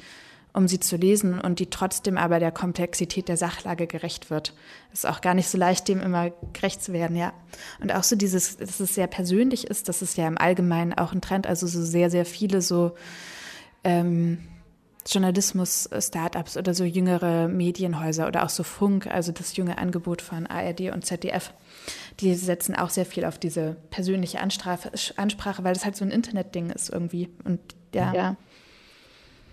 [0.58, 4.54] um sie zu lesen und die trotzdem aber der Komplexität der Sachlage gerecht wird.
[4.92, 7.32] Ist auch gar nicht so leicht, dem immer gerecht zu werden, ja.
[7.80, 11.14] Und auch so dieses, dass es sehr persönlich ist, das ist ja im Allgemeinen auch
[11.14, 12.94] ein Trend, also so sehr, sehr viele so
[13.84, 14.40] ähm,
[15.06, 20.92] Journalismus-Startups oder so jüngere Medienhäuser oder auch so Funk, also das junge Angebot von ARD
[20.92, 21.54] und ZDF
[22.20, 26.12] die setzen auch sehr viel auf diese persönliche Ansprache, Ansprache weil das halt so ein
[26.12, 27.30] Internetding ist irgendwie.
[27.44, 27.60] Und
[27.94, 28.14] ja.
[28.14, 28.36] ja.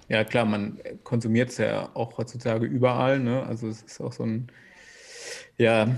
[0.09, 3.21] Ja, klar, man konsumiert es ja auch heutzutage überall.
[3.21, 3.43] Ne?
[3.43, 4.49] Also es ist auch so ein,
[5.57, 5.89] ja,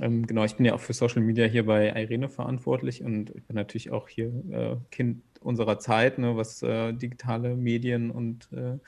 [0.00, 3.44] ähm, genau, ich bin ja auch für Social Media hier bei Irene verantwortlich und ich
[3.44, 8.78] bin natürlich auch hier äh, Kind unserer Zeit, ne, was äh, digitale Medien und äh,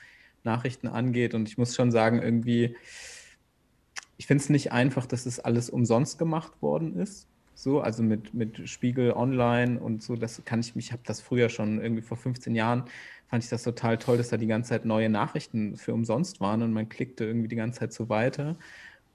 [0.43, 1.33] Nachrichten angeht.
[1.33, 2.75] Und ich muss schon sagen, irgendwie,
[4.17, 7.27] ich finde es nicht einfach, dass es das alles umsonst gemacht worden ist.
[7.59, 11.49] So, also mit, mit Spiegel Online und so, das kann ich mich, habe das früher
[11.49, 12.83] schon irgendwie vor 15 Jahren,
[13.29, 16.61] fand ich das total toll, dass da die ganze Zeit neue Nachrichten für umsonst waren
[16.61, 18.57] und man klickte irgendwie die ganze Zeit so weiter.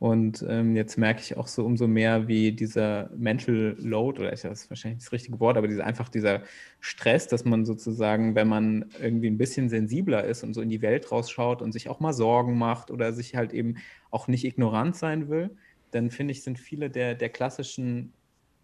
[0.00, 4.42] Und ähm, jetzt merke ich auch so umso mehr, wie dieser Mental Load, oder ist
[4.42, 6.42] das wahrscheinlich das richtige Wort, aber dieser, einfach dieser
[6.80, 10.82] Stress, dass man sozusagen, wenn man irgendwie ein bisschen sensibler ist und so in die
[10.82, 13.76] Welt rausschaut und sich auch mal Sorgen macht oder sich halt eben
[14.10, 15.56] auch nicht ignorant sein will,
[15.92, 18.12] dann finde ich, sind viele der, der klassischen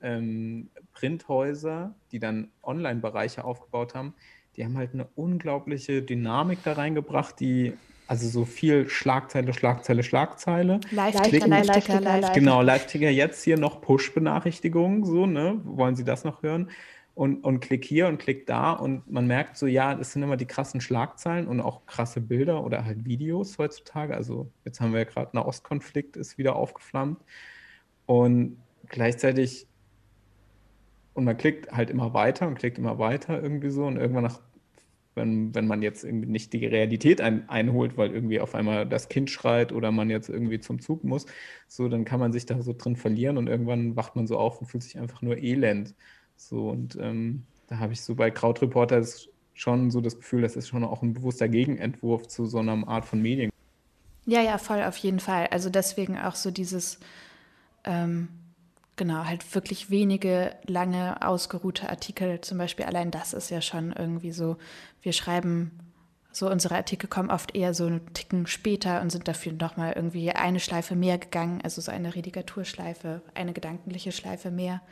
[0.02, 4.14] ähm, Printhäuser, die dann Online-Bereiche aufgebaut haben,
[4.56, 7.74] die haben halt eine unglaubliche Dynamik da reingebracht, die
[8.08, 10.80] also so viel Schlagzeile, Schlagzeile, Schlagzeile.
[10.90, 12.32] Live-Ticker, Live-Ticker, Live-Ticker.
[12.32, 15.60] Genau, Live-Ticker jetzt hier noch Push-Benachrichtigungen, so, ne?
[15.64, 16.70] Wollen Sie das noch hören?
[17.14, 20.36] Und, und klick hier und klick da und man merkt so, ja, das sind immer
[20.36, 24.14] die krassen Schlagzeilen und auch krasse Bilder oder halt Videos heutzutage.
[24.14, 27.20] Also jetzt haben wir ja gerade einen Ostkonflikt, ist wieder aufgeflammt.
[28.06, 28.56] Und
[28.86, 29.66] gleichzeitig,
[31.18, 34.40] und man klickt halt immer weiter und klickt immer weiter irgendwie so und irgendwann nach
[35.18, 39.08] wenn, wenn man jetzt irgendwie nicht die Realität ein, einholt, weil irgendwie auf einmal das
[39.08, 41.26] Kind schreit oder man jetzt irgendwie zum Zug muss,
[41.66, 44.60] so, dann kann man sich da so drin verlieren und irgendwann wacht man so auf
[44.60, 45.94] und fühlt sich einfach nur elend.
[46.36, 49.04] So, und ähm, da habe ich so bei Krautreporter
[49.54, 53.04] schon so das Gefühl, das ist schon auch ein bewusster Gegenentwurf zu so einer Art
[53.04, 53.50] von Medien.
[54.24, 55.48] Ja, ja, voll, auf jeden Fall.
[55.48, 57.00] Also deswegen auch so dieses,
[57.84, 58.28] ähm,
[58.98, 62.40] Genau, halt wirklich wenige lange ausgeruhte Artikel.
[62.40, 64.56] Zum Beispiel allein das ist ja schon irgendwie so,
[65.02, 65.70] wir schreiben
[66.32, 70.32] so, unsere Artikel kommen oft eher so einen Ticken später und sind dafür nochmal irgendwie
[70.32, 74.82] eine Schleife mehr gegangen, also so eine Redigaturschleife, eine gedankliche Schleife mehr.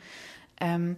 [0.61, 0.95] Ähm,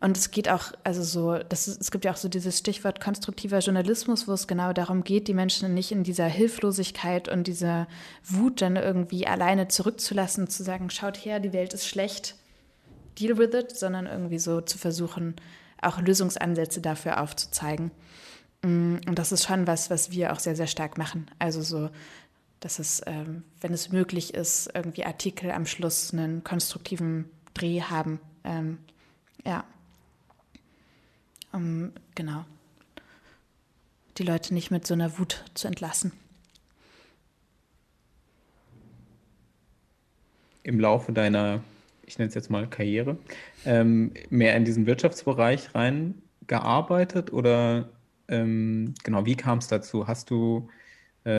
[0.00, 3.00] und es geht auch, also so, das ist, es gibt ja auch so dieses Stichwort
[3.00, 7.88] konstruktiver Journalismus, wo es genau darum geht, die Menschen nicht in dieser Hilflosigkeit und dieser
[8.24, 12.36] Wut dann irgendwie alleine zurückzulassen, zu sagen, schaut her, die Welt ist schlecht,
[13.18, 15.34] deal with it, sondern irgendwie so zu versuchen,
[15.82, 17.90] auch Lösungsansätze dafür aufzuzeigen.
[18.62, 21.28] Mm, und das ist schon was, was wir auch sehr, sehr stark machen.
[21.40, 21.90] Also so,
[22.60, 28.20] dass es, ähm, wenn es möglich ist, irgendwie Artikel am Schluss einen konstruktiven Dreh haben.
[28.44, 28.78] Ähm,
[29.44, 29.64] ja
[31.52, 32.44] um genau
[34.18, 36.12] die Leute nicht mit so einer Wut zu entlassen.
[40.62, 41.62] Im Laufe deiner,
[42.04, 43.16] ich nenne es jetzt mal Karriere,
[43.64, 47.88] ähm, mehr in diesen Wirtschaftsbereich reingearbeitet oder
[48.28, 50.06] ähm, genau, wie kam es dazu?
[50.06, 50.68] Hast du
[51.24, 51.38] äh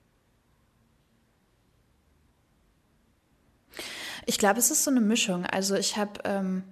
[4.26, 5.46] ich glaube, es ist so eine Mischung.
[5.46, 6.64] Also ich habe ähm,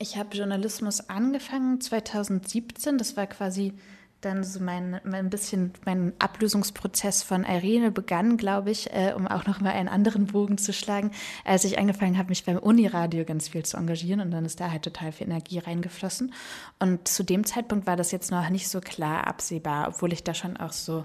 [0.00, 2.96] ich habe Journalismus angefangen 2017.
[2.96, 3.74] Das war quasi
[4.20, 9.46] dann so mein, mein bisschen mein Ablösungsprozess von Irene begann, glaube ich, äh, um auch
[9.46, 11.12] noch mal einen anderen Bogen zu schlagen,
[11.44, 14.70] als ich angefangen habe, mich beim Uniradio ganz viel zu engagieren und dann ist da
[14.70, 16.34] halt total viel Energie reingeflossen.
[16.78, 20.34] Und zu dem Zeitpunkt war das jetzt noch nicht so klar absehbar, obwohl ich da
[20.34, 21.04] schon auch so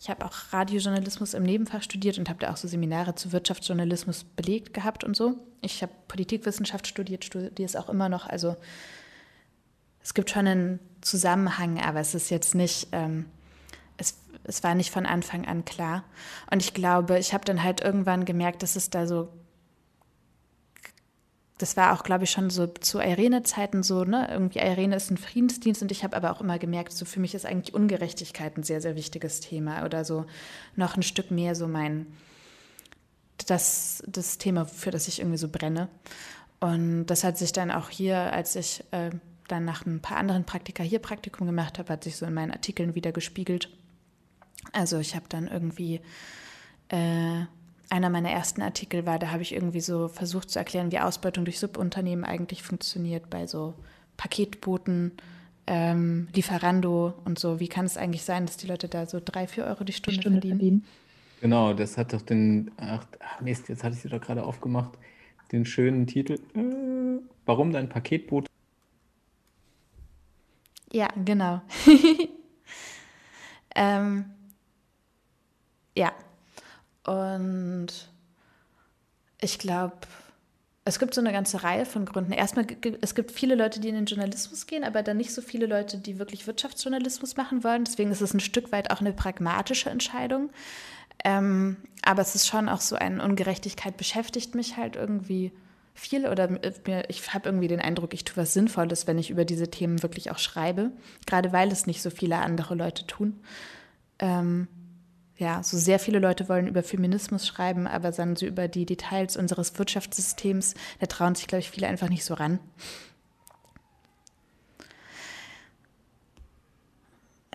[0.00, 4.24] ich habe auch Radiojournalismus im Nebenfach studiert und habe da auch so Seminare zu Wirtschaftsjournalismus
[4.24, 5.34] belegt gehabt und so.
[5.62, 8.26] Ich habe Politikwissenschaft studiert, studiere es auch immer noch.
[8.26, 8.56] Also
[10.00, 13.26] es gibt schon einen Zusammenhang, aber es ist jetzt nicht, ähm,
[13.96, 16.04] es, es war nicht von Anfang an klar.
[16.50, 19.28] Und ich glaube, ich habe dann halt irgendwann gemerkt, dass es da so
[21.58, 24.28] das war auch, glaube ich, schon so zu Irene-Zeiten so, ne?
[24.30, 27.34] Irgendwie Irene ist ein Friedensdienst und ich habe aber auch immer gemerkt, so für mich
[27.34, 30.26] ist eigentlich Ungerechtigkeit ein sehr, sehr wichtiges Thema oder so
[30.74, 32.06] noch ein Stück mehr so mein,
[33.46, 35.88] das, das Thema, für das ich irgendwie so brenne.
[36.58, 39.10] Und das hat sich dann auch hier, als ich äh,
[39.48, 42.52] dann nach ein paar anderen Praktika hier Praktikum gemacht habe, hat sich so in meinen
[42.52, 43.68] Artikeln wieder gespiegelt.
[44.72, 46.00] Also ich habe dann irgendwie
[46.88, 47.44] äh,
[47.90, 51.44] einer meiner ersten Artikel war, da habe ich irgendwie so versucht zu erklären, wie Ausbeutung
[51.44, 53.74] durch Subunternehmen eigentlich funktioniert bei so
[54.16, 55.12] Paketbooten,
[55.66, 57.60] ähm, Lieferando und so.
[57.60, 60.16] Wie kann es eigentlich sein, dass die Leute da so drei, vier Euro die Stunde,
[60.16, 60.58] die Stunde verdienen?
[60.58, 60.84] verdienen?
[61.40, 64.92] Genau, das hat doch den, ach, ach Mist, jetzt hatte ich sie doch gerade aufgemacht,
[65.52, 68.46] den schönen Titel, äh, warum dein Paketboot?
[70.94, 71.60] Ja, genau.
[73.74, 74.26] ähm,
[75.96, 76.12] ja,
[77.04, 77.88] und
[79.40, 79.96] ich glaube,
[80.84, 82.30] es gibt so eine ganze Reihe von Gründen.
[82.30, 82.64] Erstmal,
[83.00, 85.98] es gibt viele Leute, die in den Journalismus gehen, aber dann nicht so viele Leute,
[85.98, 87.82] die wirklich Wirtschaftsjournalismus machen wollen.
[87.82, 90.50] Deswegen ist es ein Stück weit auch eine pragmatische Entscheidung.
[91.24, 95.50] Ähm, aber es ist schon auch so eine Ungerechtigkeit beschäftigt mich halt irgendwie
[95.94, 99.44] viel oder mir, ich habe irgendwie den Eindruck, ich tue was Sinnvolles, wenn ich über
[99.44, 100.90] diese Themen wirklich auch schreibe,
[101.26, 103.40] gerade weil es nicht so viele andere Leute tun.
[104.18, 104.68] Ähm,
[105.36, 109.36] ja, so sehr viele Leute wollen über Feminismus schreiben, aber dann so über die Details
[109.36, 112.60] unseres Wirtschaftssystems, da trauen sich, glaube ich, viele einfach nicht so ran.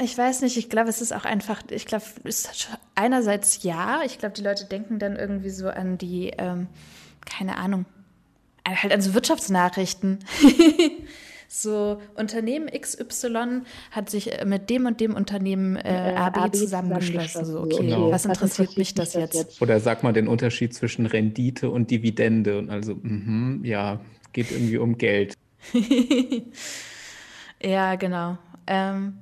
[0.02, 4.02] Ich weiß nicht, ich glaube, es ist auch einfach, ich glaube, es ist einerseits ja,
[4.06, 6.68] ich glaube, die Leute denken dann irgendwie so an die, ähm,
[7.26, 7.86] keine Ahnung,
[8.76, 10.20] halt an so Wirtschaftsnachrichten.
[11.48, 17.46] so Unternehmen XY hat sich äh, mit dem und dem Unternehmen äh, AB, AB zusammengeschlossen.
[17.46, 18.12] So, okay, genau.
[18.12, 19.62] was interessiert mich das jetzt?
[19.62, 22.60] Oder sag mal den Unterschied zwischen Rendite und Dividende.
[22.60, 24.00] Und also, mh, ja,
[24.32, 25.34] geht irgendwie um Geld.
[27.62, 28.38] ja, genau.
[28.68, 29.18] Ähm,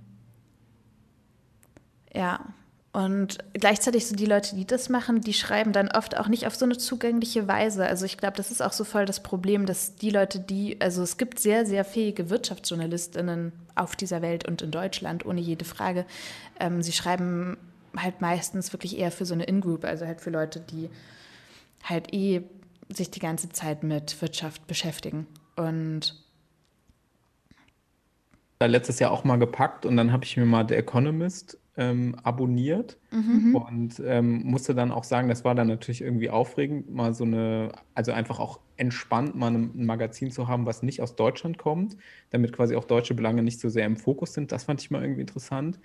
[2.13, 2.53] ja.
[2.97, 6.55] Und gleichzeitig so die Leute, die das machen, die schreiben dann oft auch nicht auf
[6.55, 7.85] so eine zugängliche Weise.
[7.85, 11.03] Also ich glaube, das ist auch so voll das Problem, dass die Leute, die, also
[11.03, 16.07] es gibt sehr, sehr fähige Wirtschaftsjournalistinnen auf dieser Welt und in Deutschland, ohne jede Frage.
[16.59, 17.57] Ähm, sie schreiben
[17.95, 20.89] halt meistens wirklich eher für so eine In-Group, also halt für Leute, die
[21.83, 22.41] halt eh
[22.89, 25.27] sich die ganze Zeit mit Wirtschaft beschäftigen.
[25.55, 26.15] Und
[28.59, 32.97] letztes Jahr auch mal gepackt und dann habe ich mir mal The Economist ähm, abonniert
[33.11, 33.55] mhm.
[33.55, 37.71] und ähm, musste dann auch sagen, das war dann natürlich irgendwie aufregend, mal so eine,
[37.93, 41.95] also einfach auch entspannt mal ein Magazin zu haben, was nicht aus Deutschland kommt,
[42.31, 44.51] damit quasi auch deutsche Belange nicht so sehr im Fokus sind.
[44.51, 45.79] Das fand ich mal irgendwie interessant.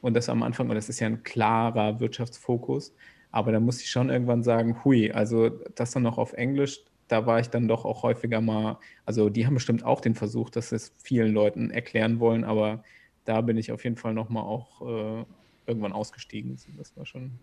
[0.00, 2.94] Und das am Anfang, und das ist ja ein klarer Wirtschaftsfokus,
[3.30, 7.26] aber da muss ich schon irgendwann sagen, hui, also das dann noch auf Englisch, da
[7.26, 10.72] war ich dann doch auch häufiger mal, also die haben bestimmt auch den Versuch, dass
[10.72, 12.84] es vielen Leuten erklären wollen, aber
[13.28, 15.24] da bin ich auf jeden Fall nochmal auch äh,
[15.66, 16.58] irgendwann ausgestiegen.
[16.78, 17.38] Das war schon.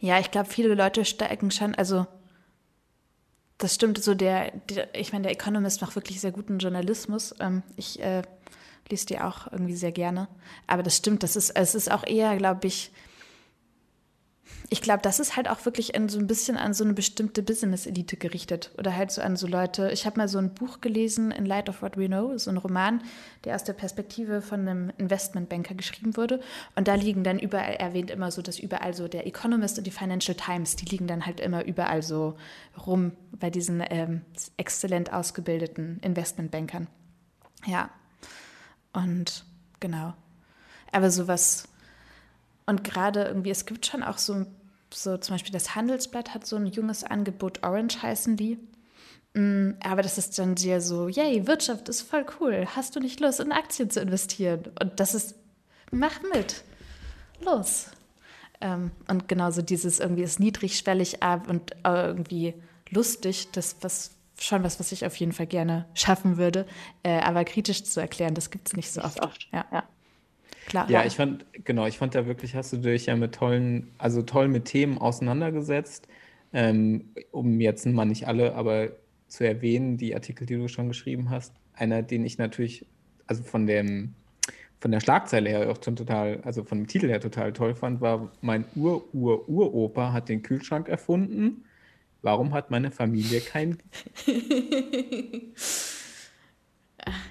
[0.00, 2.06] Ja, ich glaube, viele Leute steigen schon, also
[3.58, 7.34] das stimmt so, der, der ich meine, der Economist macht wirklich sehr guten Journalismus.
[7.38, 8.22] Ähm, ich äh,
[8.88, 10.28] lese die auch irgendwie sehr gerne.
[10.66, 12.90] Aber das stimmt, das ist, es ist auch eher, glaube ich,
[14.68, 17.42] ich glaube, das ist halt auch wirklich an so ein bisschen an so eine bestimmte
[17.42, 19.90] Business-Elite gerichtet oder halt so an so Leute.
[19.92, 22.56] Ich habe mal so ein Buch gelesen, In Light of What We Know, so ein
[22.56, 23.00] Roman,
[23.44, 26.40] der aus der Perspektive von einem Investmentbanker geschrieben wurde.
[26.74, 29.92] Und da liegen dann überall, erwähnt immer so, dass überall so der Economist und die
[29.92, 32.36] Financial Times, die liegen dann halt immer überall so
[32.86, 34.22] rum bei diesen ähm,
[34.56, 36.88] exzellent ausgebildeten Investmentbankern.
[37.66, 37.90] Ja.
[38.92, 39.44] Und
[39.78, 40.14] genau.
[40.90, 41.68] Aber sowas
[42.66, 44.46] und gerade irgendwie, es gibt schon auch so,
[44.92, 48.58] so zum Beispiel das Handelsblatt hat so ein junges Angebot, Orange heißen die.
[49.34, 52.66] Mm, aber das ist dann sehr so, yay, Wirtschaft ist voll cool.
[52.74, 54.64] Hast du nicht Lust, in Aktien zu investieren?
[54.80, 55.36] Und das ist,
[55.90, 56.64] mach mit.
[57.44, 57.88] Los.
[58.60, 62.54] Ähm, und genauso dieses irgendwie ist niedrigschwellig und irgendwie
[62.90, 66.66] lustig, das was schon was, was ich auf jeden Fall gerne schaffen würde.
[67.02, 69.22] Äh, aber kritisch zu erklären, das gibt es nicht so oft.
[69.22, 69.48] oft.
[69.52, 69.64] Ja.
[69.72, 69.84] ja.
[70.66, 70.90] Klar.
[70.90, 74.22] Ja, ich fand, genau, ich fand da wirklich, hast du dich ja mit tollen, also
[74.22, 76.08] toll mit Themen auseinandergesetzt.
[76.52, 78.90] Ähm, um jetzt mal nicht alle, aber
[79.28, 81.54] zu erwähnen, die Artikel, die du schon geschrieben hast.
[81.74, 82.86] Einer, den ich natürlich,
[83.26, 84.14] also von dem,
[84.80, 88.00] von der Schlagzeile her auch schon total, also von dem Titel her total toll fand,
[88.00, 91.64] war mein Ur-Ur-Uropa hat den Kühlschrank erfunden.
[92.22, 93.78] Warum hat meine Familie keinen?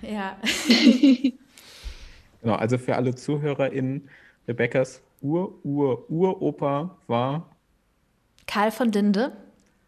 [0.01, 0.37] ja.
[2.45, 4.07] Genau, also für alle ZuhörerInnen,
[4.47, 7.49] Rebecca's Ur-Ur-Uropa war
[8.45, 9.31] Karl von Dinde.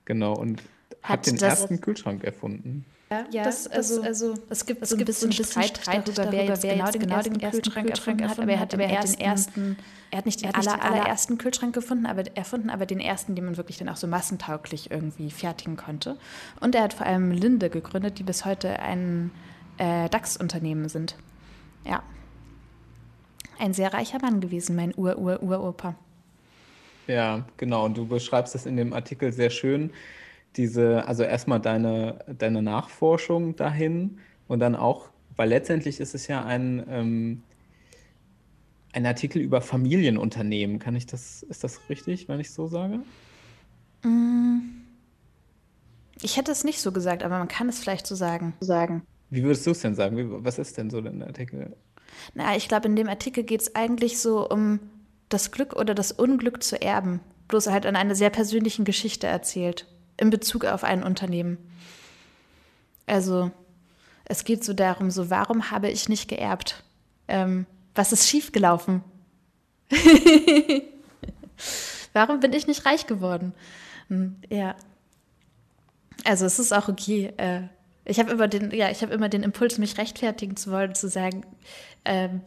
[0.06, 0.63] Genau, und
[1.04, 2.84] hat, hat den ersten Kühlschrank erfunden.
[3.12, 6.46] Ja, ja das, also, also, es gibt so ein bisschen, bisschen Streit, Streit darüber, wer
[6.46, 9.00] jetzt genau, den, genau den ersten Kühlschrank, Kühlschrank erfunden hat, aber er hat, aber er
[9.02, 9.78] hat den ersten,
[10.10, 13.58] er hat nicht den aller, allerersten Kühlschrank gefunden, aber erfunden, aber den ersten, den man
[13.58, 16.17] wirklich dann auch so massentauglich irgendwie fertigen konnte.
[16.60, 19.30] Und er hat vor allem Linde gegründet, die bis heute ein
[19.78, 21.17] äh, DAX-Unternehmen sind.
[21.86, 22.02] Ja.
[23.60, 25.96] Ein sehr reicher Mann gewesen, mein Ur-Ur-Uropa.
[27.08, 27.86] Ja, genau.
[27.86, 29.91] Und du beschreibst das in dem Artikel sehr schön.
[30.56, 36.43] Diese, also erstmal deine, deine Nachforschung dahin und dann auch, weil letztendlich ist es ja
[36.43, 37.43] ein, ähm,
[38.93, 40.80] ein Artikel über Familienunternehmen.
[40.80, 43.00] Kann ich das, ist das richtig, wenn ich so sage?
[44.04, 44.60] Mm.
[46.22, 48.54] Ich hätte es nicht so gesagt, aber man kann es vielleicht so sagen.
[49.30, 50.43] Wie würdest du es denn sagen?
[50.43, 51.76] was ist denn so der Artikel?
[52.34, 54.80] Na, ich glaube, in dem Artikel geht es eigentlich so um
[55.30, 59.86] das Glück oder das Unglück zu erben, bloß halt an einer sehr persönlichen Geschichte erzählt,
[60.17, 61.58] in Bezug auf ein Unternehmen.
[63.06, 63.52] Also,
[64.25, 66.84] es geht so darum, so, warum habe ich nicht geerbt?
[67.27, 67.65] Ähm,
[67.96, 69.04] was ist schiefgelaufen?
[72.13, 73.54] warum bin ich nicht reich geworden?
[74.10, 74.75] Hm, ja.
[76.25, 77.62] Also, es ist auch okay, äh,
[78.04, 81.46] ich habe immer ja, ich habe immer den Impuls, mich rechtfertigen zu wollen, zu sagen,
[82.08, 82.42] ähm,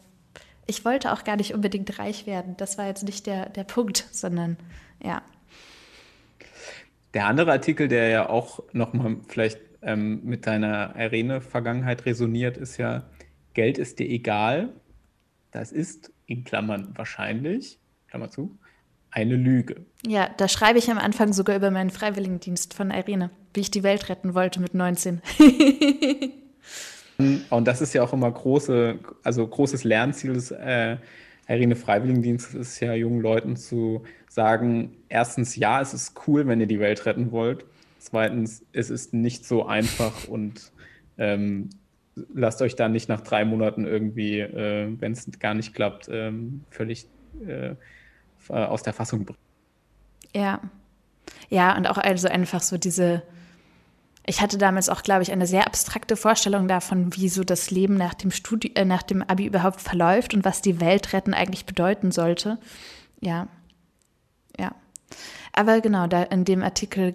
[0.67, 2.55] ich wollte auch gar nicht unbedingt reich werden.
[2.57, 4.57] Das war jetzt nicht der, der Punkt, sondern
[5.03, 5.21] ja.
[7.13, 13.03] Der andere Artikel, der ja auch nochmal vielleicht ähm, mit deiner Arene-Vergangenheit resoniert, ist ja,
[13.53, 14.69] Geld ist dir egal.
[15.51, 18.57] Das ist, in Klammern wahrscheinlich, Klammer zu,
[19.09, 19.85] eine Lüge.
[20.07, 23.83] Ja, da schreibe ich am Anfang sogar über meinen Freiwilligendienst von Irene, wie ich die
[23.83, 25.21] Welt retten wollte mit 19.
[27.49, 30.97] Und das ist ja auch immer große, also großes Lernziel des äh,
[31.47, 36.67] Irene Freiwilligendienstes ist ja jungen Leuten zu sagen, erstens, ja, es ist cool, wenn ihr
[36.67, 37.65] die Welt retten wollt.
[37.99, 40.71] Zweitens, es ist nicht so einfach und
[41.17, 41.69] ähm,
[42.33, 46.63] lasst euch da nicht nach drei Monaten irgendwie, äh, wenn es gar nicht klappt, ähm,
[46.69, 47.07] völlig
[47.45, 47.75] äh,
[48.47, 49.39] aus der Fassung bringen.
[50.33, 50.61] Ja.
[51.49, 53.23] Ja, und auch also einfach so diese,
[54.25, 57.95] ich hatte damals auch, glaube ich, eine sehr abstrakte Vorstellung davon, wie so das Leben
[57.95, 61.65] nach dem Studi äh, nach dem Abi überhaupt verläuft und was die Welt retten eigentlich
[61.65, 62.59] bedeuten sollte.
[63.19, 63.47] Ja.
[64.59, 64.75] Ja.
[65.53, 67.13] Aber genau, da in dem Artikel,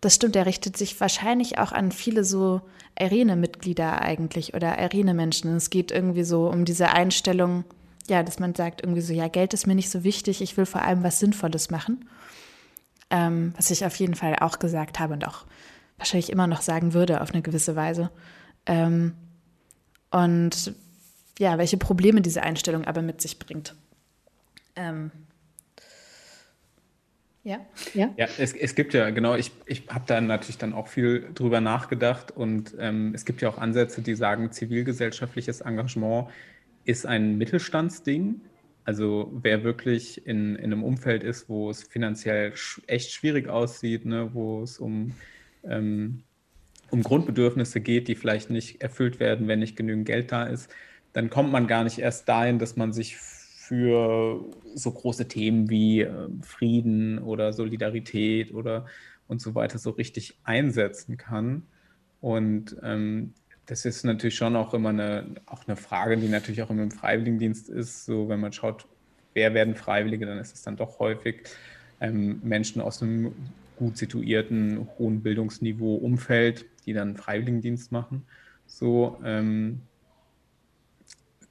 [0.00, 2.60] das stimmt, der richtet sich wahrscheinlich auch an viele so
[2.98, 5.56] Irene-Mitglieder eigentlich oder Irene-Menschen.
[5.56, 7.64] Es geht irgendwie so um diese Einstellung,
[8.08, 10.66] ja, dass man sagt irgendwie so, ja, Geld ist mir nicht so wichtig, ich will
[10.66, 12.08] vor allem was Sinnvolles machen.
[13.10, 15.46] Ähm, was ich auf jeden Fall auch gesagt habe und auch
[15.98, 18.10] wahrscheinlich immer noch sagen würde auf eine gewisse Weise.
[18.66, 19.14] Ähm,
[20.10, 20.74] und
[21.38, 23.74] ja, welche Probleme diese Einstellung aber mit sich bringt.
[24.76, 25.10] Ähm,
[27.44, 27.60] ja.
[27.94, 31.30] Ja, ja es, es gibt ja, genau, ich, ich habe da natürlich dann auch viel
[31.34, 36.28] drüber nachgedacht und ähm, es gibt ja auch Ansätze, die sagen, zivilgesellschaftliches Engagement
[36.84, 38.40] ist ein Mittelstandsding.
[38.84, 42.54] Also wer wirklich in, in einem Umfeld ist, wo es finanziell
[42.86, 45.14] echt schwierig aussieht, ne, wo es um,
[45.68, 46.22] ähm,
[46.90, 50.70] um Grundbedürfnisse geht, die vielleicht nicht erfüllt werden, wenn nicht genügend Geld da ist,
[51.12, 54.44] dann kommt man gar nicht erst dahin, dass man sich für
[54.74, 58.86] so große Themen wie äh, Frieden oder Solidarität oder
[59.26, 61.64] und so weiter so richtig einsetzen kann.
[62.20, 63.34] Und ähm,
[63.66, 67.68] das ist natürlich schon auch immer eine, auch eine Frage, die natürlich auch im Freiwilligendienst
[67.68, 68.06] ist.
[68.06, 68.86] So, wenn man schaut,
[69.34, 71.42] wer werden Freiwillige, dann ist es dann doch häufig
[72.00, 73.34] ähm, Menschen aus einem
[73.78, 78.26] gut situierten, hohen Bildungsniveau Umfeld, die dann Freiwilligendienst machen.
[78.66, 79.80] So, ähm,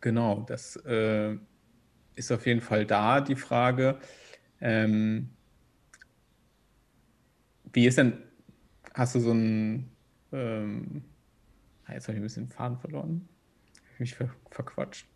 [0.02, 1.36] genau, das äh,
[2.16, 4.00] ist auf jeden Fall da die Frage.
[4.60, 5.30] Ähm,
[7.74, 8.14] wie ist denn,
[8.94, 9.90] hast du so ein,
[10.32, 11.04] ähm,
[11.86, 13.28] ah, jetzt habe ich ein bisschen den Faden verloren,
[14.00, 15.08] mich ver verquatscht.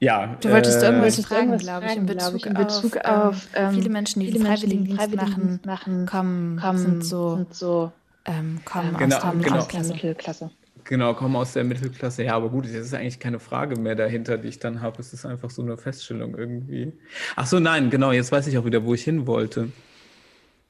[0.00, 3.48] Ja, du wolltest äh, irgendwas fragen, glaube ich, in Bezug, ich, in Bezug auf, auf
[3.54, 7.92] ähm, viele Menschen, die viele Freiwilligendienst Freiwilligen machen, machen, kommen, kommen, sind so, sind so
[8.24, 9.94] ähm, kommen genau, aus der genau.
[9.94, 10.50] Mittelklasse.
[10.84, 12.24] Genau, kommen aus der Mittelklasse.
[12.24, 15.00] Ja, aber gut, das ist eigentlich keine Frage mehr dahinter, die ich dann habe.
[15.00, 16.92] Es ist einfach so eine Feststellung irgendwie.
[17.36, 19.70] Ach so, nein, genau, jetzt weiß ich auch wieder, wo ich hin wollte.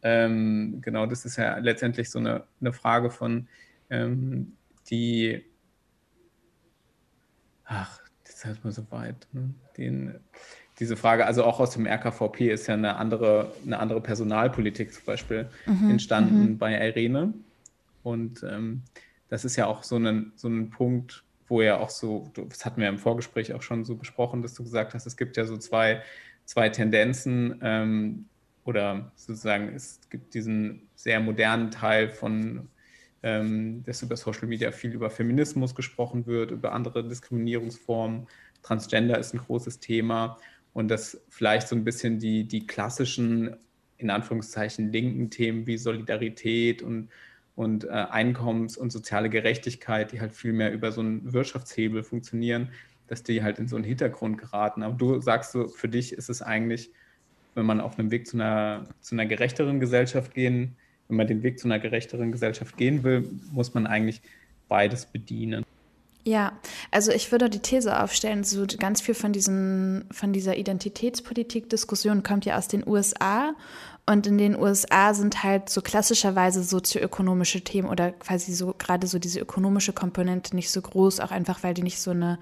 [0.03, 3.49] Ähm, genau, das ist ja letztendlich so eine, eine Frage von,
[3.91, 4.53] ähm,
[4.89, 5.43] die,
[7.65, 8.01] ach,
[8.45, 9.55] ist halt mal so weit, ne?
[9.77, 10.15] Den,
[10.79, 15.05] diese Frage, also auch aus dem RKVP ist ja eine andere, eine andere Personalpolitik zum
[15.05, 16.59] Beispiel mhm, entstanden mhm.
[16.59, 17.33] bei Irene.
[18.03, 18.83] Und ähm,
[19.29, 22.81] das ist ja auch so ein, so ein Punkt, wo ja auch so, das hatten
[22.81, 25.57] wir im Vorgespräch auch schon so besprochen, dass du gesagt hast, es gibt ja so
[25.57, 26.03] zwei,
[26.45, 28.27] zwei Tendenzen ähm,
[28.65, 32.69] oder sozusagen es gibt diesen sehr modernen Teil von,
[33.25, 38.27] dass über Social Media viel über Feminismus gesprochen wird, über andere Diskriminierungsformen.
[38.63, 40.39] Transgender ist ein großes Thema
[40.75, 43.57] und dass vielleicht so ein bisschen die, die klassischen,
[43.97, 47.09] in Anführungszeichen, linken Themen wie Solidarität und
[47.57, 52.71] und äh, Einkommens- und soziale Gerechtigkeit, die halt viel mehr über so einen Wirtschaftshebel funktionieren,
[53.07, 54.83] dass die halt in so einen Hintergrund geraten.
[54.83, 56.91] Aber du sagst so, für dich ist es eigentlich,
[57.55, 60.77] wenn man auf einem Weg zu einer, zu einer gerechteren Gesellschaft gehen,
[61.09, 64.23] wenn man den Weg zu einer gerechteren Gesellschaft gehen will, muss man eigentlich
[64.69, 65.65] beides bedienen.
[66.27, 66.53] Ja,
[66.91, 72.47] also ich würde die These aufstellen, so ganz viel von, diesen, von dieser Identitätspolitik-Diskussion kommt
[72.47, 73.55] ja aus den USA
[74.07, 79.19] und in den USA sind halt so klassischerweise sozioökonomische Themen oder quasi so gerade so
[79.19, 82.39] diese ökonomische Komponente nicht so groß, auch einfach weil die nicht so eine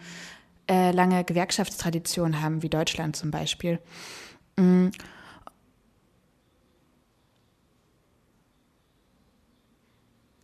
[0.69, 3.81] äh, lange Gewerkschaftstradition haben wie Deutschland zum Beispiel.
[4.57, 4.93] Mhm.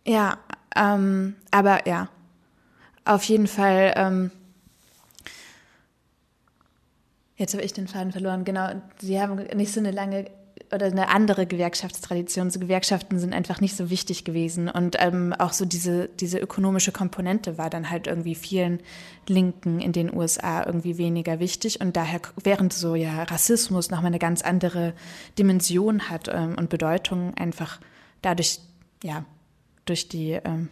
[0.05, 0.37] Ja,
[0.75, 2.09] ähm, aber ja,
[3.05, 3.93] auf jeden Fall.
[3.95, 4.31] Ähm,
[7.37, 8.43] jetzt habe ich den Faden verloren.
[8.43, 8.69] Genau,
[8.99, 10.25] sie haben nicht so eine lange
[10.71, 12.51] oder eine andere Gewerkschaftstradition.
[12.51, 14.69] So Gewerkschaften sind einfach nicht so wichtig gewesen.
[14.69, 18.79] Und ähm, auch so diese, diese ökonomische Komponente war dann halt irgendwie vielen
[19.27, 21.81] Linken in den USA irgendwie weniger wichtig.
[21.81, 24.93] Und daher, während so ja Rassismus nochmal eine ganz andere
[25.37, 27.79] Dimension hat ähm, und Bedeutung einfach
[28.21, 28.59] dadurch,
[29.03, 29.25] ja,
[29.89, 30.69] durch die ähm,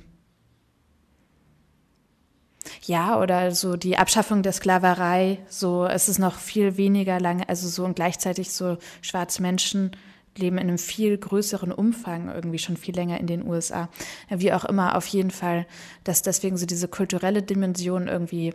[2.84, 7.68] ja, oder so die Abschaffung der Sklaverei, so es ist noch viel weniger lange, also
[7.68, 9.91] so und gleichzeitig so schwarze Menschen
[10.36, 13.89] leben in einem viel größeren Umfang, irgendwie schon viel länger in den USA.
[14.30, 15.65] Wie auch immer, auf jeden Fall,
[16.03, 18.53] dass deswegen so diese kulturelle Dimension irgendwie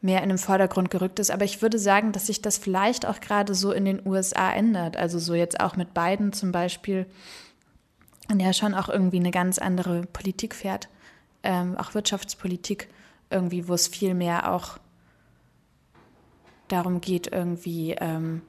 [0.00, 1.30] mehr in den Vordergrund gerückt ist.
[1.30, 4.96] Aber ich würde sagen, dass sich das vielleicht auch gerade so in den USA ändert.
[4.96, 7.06] Also so jetzt auch mit Biden zum Beispiel,
[8.38, 10.88] der schon auch irgendwie eine ganz andere Politik fährt,
[11.42, 12.88] ähm, auch Wirtschaftspolitik
[13.30, 14.78] irgendwie, wo es viel mehr auch
[16.68, 18.42] darum geht, irgendwie, ähm,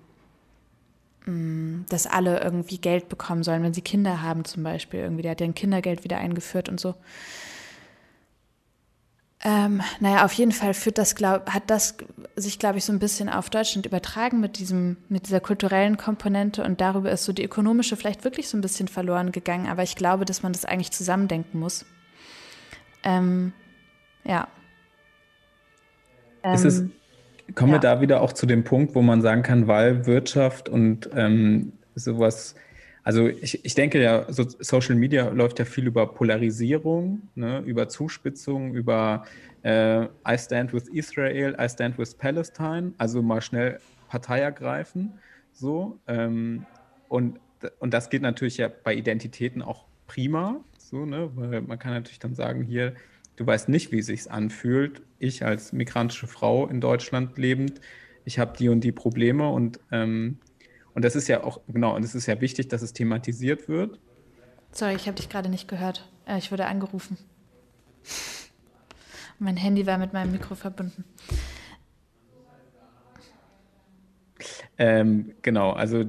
[1.25, 5.01] mm, dass alle irgendwie Geld bekommen sollen, wenn sie Kinder haben zum Beispiel.
[5.01, 6.95] Irgendwie, der hat ja ein Kindergeld wieder eingeführt und so.
[9.43, 11.95] Ähm, naja, auf jeden Fall führt das, glaub, hat das
[12.35, 16.63] sich, glaube ich, so ein bisschen auf Deutschland übertragen mit, diesem, mit dieser kulturellen Komponente
[16.63, 19.95] und darüber ist so die ökonomische vielleicht wirklich so ein bisschen verloren gegangen, aber ich
[19.95, 21.85] glaube, dass man das eigentlich zusammendenken muss.
[23.03, 23.53] Ähm,
[24.23, 24.47] ja.
[26.43, 26.91] Ist es, ähm,
[27.55, 27.77] kommen ja.
[27.77, 31.73] wir da wieder auch zu dem Punkt, wo man sagen kann, weil Wirtschaft und ähm,
[31.95, 32.53] sowas
[33.03, 37.89] also ich, ich denke ja, so Social Media läuft ja viel über Polarisierung, ne, über
[37.89, 39.25] Zuspitzung, über
[39.63, 45.13] äh, I stand with Israel, I stand with Palestine, also mal schnell Partei ergreifen.
[45.51, 46.65] So, ähm,
[47.09, 47.39] und,
[47.79, 52.19] und das geht natürlich ja bei Identitäten auch prima, so, ne, weil man kann natürlich
[52.19, 52.93] dann sagen, hier,
[53.35, 55.01] du weißt nicht, wie sich anfühlt.
[55.17, 57.81] Ich als migrantische Frau in Deutschland lebend,
[58.25, 60.37] ich habe die und die Probleme und ähm,
[60.93, 63.99] und das ist ja auch, genau, und es ist ja wichtig, dass es thematisiert wird.
[64.71, 66.09] Sorry, ich habe dich gerade nicht gehört.
[66.25, 67.17] Äh, ich wurde angerufen.
[69.39, 71.03] Mein Handy war mit meinem Mikro verbunden.
[74.77, 76.05] Ähm, genau, also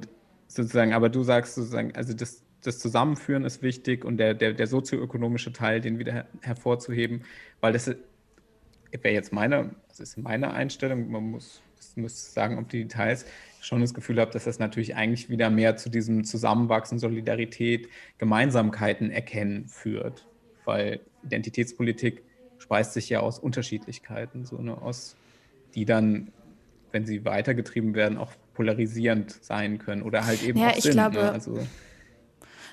[0.49, 4.67] sozusagen, aber du sagst sozusagen, also das, das Zusammenführen ist wichtig und der, der, der
[4.67, 7.25] sozioökonomische Teil, den wieder her hervorzuheben,
[7.61, 11.63] weil das wäre jetzt meine, das ist meine Einstellung, man muss,
[11.97, 13.27] muss sagen, ob die Details,
[13.63, 17.89] schon das Gefühl habe, dass das natürlich eigentlich wieder mehr zu diesem Zusammenwachsen, Solidarität,
[18.19, 20.27] Gemeinsamkeiten erkennen führt.
[20.65, 22.23] Weil Identitätspolitik
[22.59, 25.17] speist sich ja aus Unterschiedlichkeiten, so ne, aus,
[25.77, 26.33] die dann,
[26.91, 30.93] wenn sie weitergetrieben werden, auch polarisierend sein können oder halt eben ja, auch ich sind.
[30.95, 31.33] Glaube, ne?
[31.33, 31.59] also,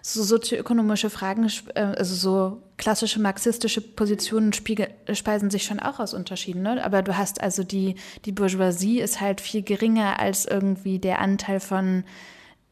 [0.01, 6.13] so sozioökonomische Fragen, äh, also so klassische marxistische Positionen spiegel, speisen sich schon auch aus
[6.13, 6.61] Unterschieden.
[6.61, 6.83] Ne?
[6.83, 7.95] Aber du hast also die,
[8.25, 12.03] die Bourgeoisie ist halt viel geringer als irgendwie der Anteil von,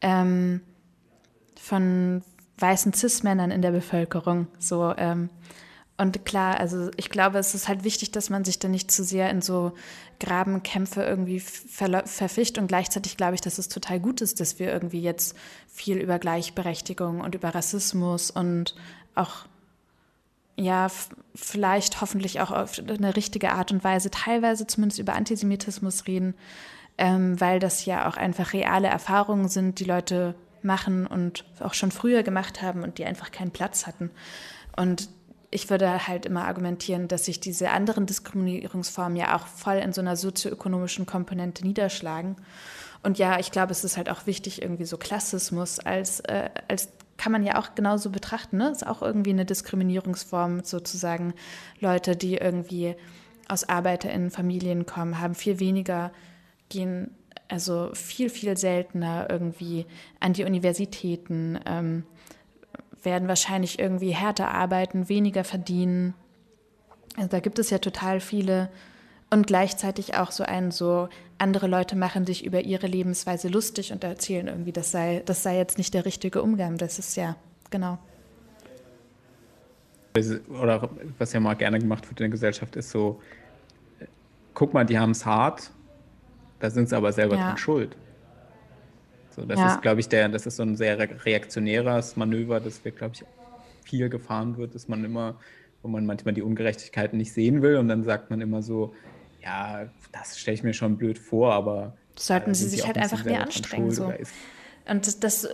[0.00, 0.60] ähm,
[1.60, 2.22] von
[2.58, 4.48] weißen Cis-Männern in der Bevölkerung.
[4.58, 5.30] So, ähm,
[5.98, 9.02] und klar, also ich glaube, es ist halt wichtig, dass man sich da nicht zu
[9.02, 9.72] sehr in so
[10.20, 12.56] Grabenkämpfe irgendwie ver verficht.
[12.56, 15.36] Und gleichzeitig glaube ich, dass es total gut ist, dass wir irgendwie jetzt
[15.66, 18.76] viel über Gleichberechtigung und über Rassismus und
[19.16, 19.46] auch
[20.54, 20.88] ja,
[21.34, 26.34] vielleicht hoffentlich auch auf eine richtige Art und Weise, teilweise zumindest über Antisemitismus reden,
[26.96, 31.92] ähm, weil das ja auch einfach reale Erfahrungen sind, die Leute machen und auch schon
[31.92, 34.10] früher gemacht haben und die einfach keinen Platz hatten.
[34.76, 35.08] Und
[35.50, 40.00] ich würde halt immer argumentieren, dass sich diese anderen Diskriminierungsformen ja auch voll in so
[40.00, 42.36] einer sozioökonomischen Komponente niederschlagen.
[43.02, 46.88] Und ja, ich glaube, es ist halt auch wichtig, irgendwie so Klassismus als, äh, als
[47.16, 48.58] kann man ja auch genauso betrachten.
[48.58, 48.70] Ne?
[48.70, 51.34] Ist auch irgendwie eine Diskriminierungsform, sozusagen.
[51.80, 52.94] Leute, die irgendwie
[53.48, 56.12] aus ArbeiterInnen-Familien kommen, haben viel weniger,
[56.68, 57.10] gehen
[57.48, 59.86] also viel, viel seltener irgendwie
[60.20, 61.58] an die Universitäten.
[61.64, 62.04] Ähm,
[63.02, 66.14] werden wahrscheinlich irgendwie härter arbeiten, weniger verdienen.
[67.16, 68.68] Also da gibt es ja total viele
[69.30, 74.02] und gleichzeitig auch so ein so andere Leute machen sich über ihre Lebensweise lustig und
[74.04, 76.76] erzählen irgendwie, das sei das sei jetzt nicht der richtige Umgang.
[76.76, 77.36] Das ist ja
[77.70, 77.98] genau.
[80.48, 83.20] Oder was ja mal gerne gemacht wird in der Gesellschaft ist so,
[84.54, 85.70] guck mal, die haben es hart,
[86.58, 87.48] da sind sie aber selber ja.
[87.48, 87.96] dran schuld.
[89.38, 89.74] So, das ja.
[89.74, 93.24] ist, glaube ich, der, das ist so ein sehr reaktionäres Manöver, das wir, glaube ich,
[93.84, 95.38] viel gefahren wird, dass man immer,
[95.82, 98.94] wo man manchmal die Ungerechtigkeiten nicht sehen will und dann sagt man immer so,
[99.42, 103.24] ja, das stelle ich mir schon blöd vor, aber sollten äh, sie sich halt einfach
[103.24, 103.92] mehr anstrengen.
[103.92, 104.12] So.
[104.88, 105.48] Und das, das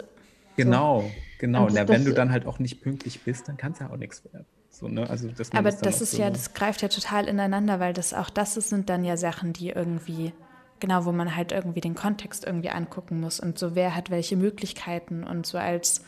[0.57, 1.11] genau, so.
[1.39, 1.67] genau.
[1.67, 3.99] Und ja, wenn du dann halt auch nicht pünktlich bist, dann kann es ja auch
[3.99, 4.47] nichts werden.
[4.71, 5.09] So, ne?
[5.09, 8.55] also, aber das ist so ja, das greift ja total ineinander, weil das auch das
[8.55, 10.33] sind dann ja Sachen, die irgendwie
[10.81, 14.37] genau, wo man halt irgendwie den Kontext irgendwie angucken muss und so, wer hat welche
[14.37, 16.03] Möglichkeiten und so als,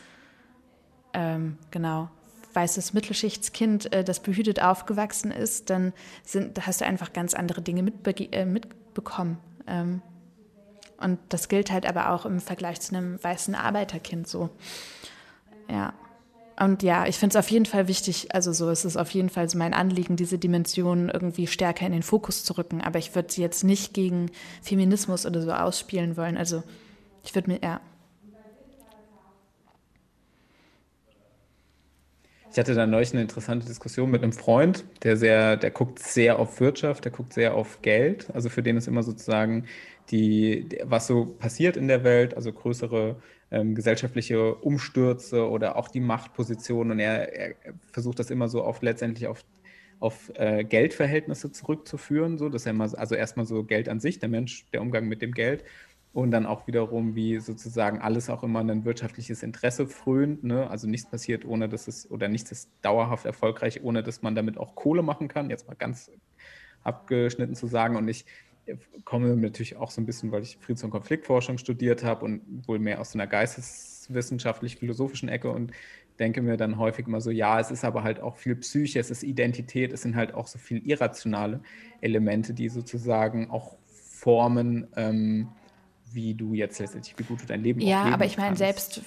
[1.13, 2.09] ähm, genau,
[2.53, 5.93] weißes Mittelschichtskind, äh, das behütet aufgewachsen ist, dann
[6.23, 9.37] sind, hast du einfach ganz andere Dinge mitbe äh, mitbekommen.
[9.67, 10.01] Ähm,
[10.97, 14.49] und das gilt halt aber auch im Vergleich zu einem weißen Arbeiterkind so.
[15.69, 15.93] Ja.
[16.59, 19.29] Und ja, ich finde es auf jeden Fall wichtig, also so ist es auf jeden
[19.29, 22.81] Fall so mein Anliegen, diese Dimension irgendwie stärker in den Fokus zu rücken.
[22.81, 24.31] Aber ich würde sie jetzt nicht gegen
[24.63, 26.35] Feminismus oder so ausspielen wollen.
[26.37, 26.63] Also
[27.23, 27.81] ich würde mir, ja.
[32.51, 36.39] Ich hatte da neulich eine interessante Diskussion mit einem Freund, der sehr, der guckt sehr
[36.39, 38.29] auf Wirtschaft, der guckt sehr auf Geld.
[38.33, 39.65] Also für den ist immer sozusagen
[40.11, 43.17] die, was so passiert in der Welt, also größere
[43.51, 46.91] ähm, gesellschaftliche Umstürze oder auch die Machtposition.
[46.91, 47.55] Und er, er,
[47.91, 49.43] versucht das immer so auf letztendlich auf,
[49.99, 54.29] auf äh, Geldverhältnisse zurückzuführen, so dass er immer, also erstmal so Geld an sich, der
[54.29, 55.63] Mensch, der Umgang mit dem Geld
[56.13, 60.43] und dann auch wiederum, wie sozusagen alles auch immer ein wirtschaftliches Interesse frönt.
[60.43, 60.69] Ne?
[60.69, 64.57] Also nichts passiert, ohne dass es, oder nichts ist dauerhaft erfolgreich, ohne dass man damit
[64.57, 65.49] auch Kohle machen kann.
[65.49, 66.09] Jetzt mal ganz
[66.83, 67.95] abgeschnitten zu sagen.
[67.95, 68.25] Und ich
[69.05, 72.79] komme natürlich auch so ein bisschen, weil ich Friedens- und Konfliktforschung studiert habe und wohl
[72.79, 75.71] mehr aus einer geisteswissenschaftlich-philosophischen Ecke und
[76.19, 79.11] denke mir dann häufig immer so, ja, es ist aber halt auch viel Psyche, es
[79.11, 81.61] ist Identität, es sind halt auch so viel irrationale
[82.01, 85.49] Elemente, die sozusagen auch formen, ähm,
[86.11, 89.01] wie du jetzt letztendlich, wie gut du dein Leben Ja, aber ich meine, selbst,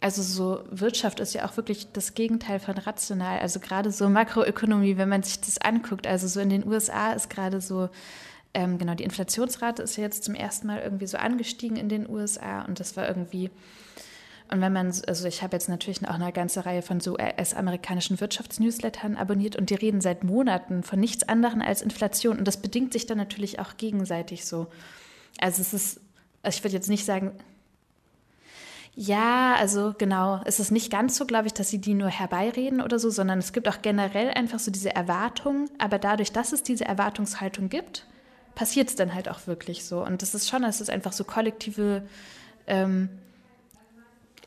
[0.00, 3.40] also so Wirtschaft ist ja auch wirklich das Gegenteil von rational.
[3.40, 7.28] Also gerade so Makroökonomie, wenn man sich das anguckt, also so in den USA ist
[7.28, 7.90] gerade so,
[8.54, 12.08] ähm, genau, die Inflationsrate ist ja jetzt zum ersten Mal irgendwie so angestiegen in den
[12.08, 13.50] USA und das war irgendwie.
[14.52, 18.20] Und wenn man, also ich habe jetzt natürlich auch eine ganze Reihe von so US-amerikanischen
[18.20, 22.92] Wirtschaftsnewslettern abonniert und die reden seit Monaten von nichts anderem als Inflation und das bedingt
[22.92, 24.66] sich dann natürlich auch gegenseitig so.
[25.38, 26.00] Also es ist
[26.42, 27.32] also ich würde jetzt nicht sagen,
[28.94, 32.80] ja, also genau, es ist nicht ganz so, glaube ich, dass sie die nur herbeireden
[32.80, 36.62] oder so, sondern es gibt auch generell einfach so diese Erwartung, aber dadurch, dass es
[36.62, 38.06] diese Erwartungshaltung gibt,
[38.54, 40.04] passiert es dann halt auch wirklich so.
[40.04, 42.02] Und das ist schon, es ist einfach so kollektive
[42.66, 43.08] ähm,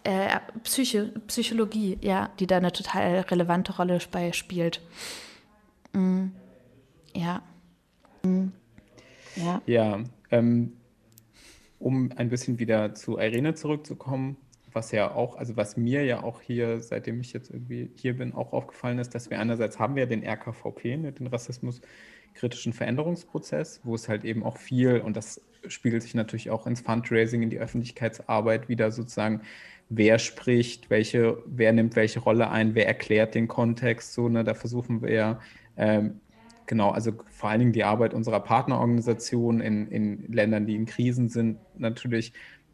[0.03, 4.81] äh, Psyche, Psychologie, ja, die da eine total relevante Rolle bei spielt.
[5.93, 6.27] Mm,
[7.15, 7.41] ja.
[8.23, 8.47] Mm,
[9.35, 9.61] ja.
[9.65, 10.73] Ja, ähm,
[11.79, 14.37] um ein bisschen wieder zu Irene zurückzukommen,
[14.71, 18.33] was ja auch, also was mir ja auch hier, seitdem ich jetzt irgendwie hier bin,
[18.33, 21.27] auch aufgefallen ist, dass wir einerseits haben wir den RKVP, ne, den
[22.33, 26.81] Rassismus-kritischen Veränderungsprozess, wo es halt eben auch viel, und das spiegelt sich natürlich auch ins
[26.81, 29.41] Fundraising, in die Öffentlichkeitsarbeit wieder sozusagen,
[29.89, 34.53] wer spricht, welche, wer nimmt welche Rolle ein, wer erklärt den Kontext, so, ne, da
[34.53, 35.39] versuchen wir ja
[35.77, 36.19] ähm,
[36.65, 41.27] Genau, also vor allen Dingen die Arbeit unserer Partnerorganisationen in, in Ländern, die in Krisen
[41.27, 42.31] sind, natürlich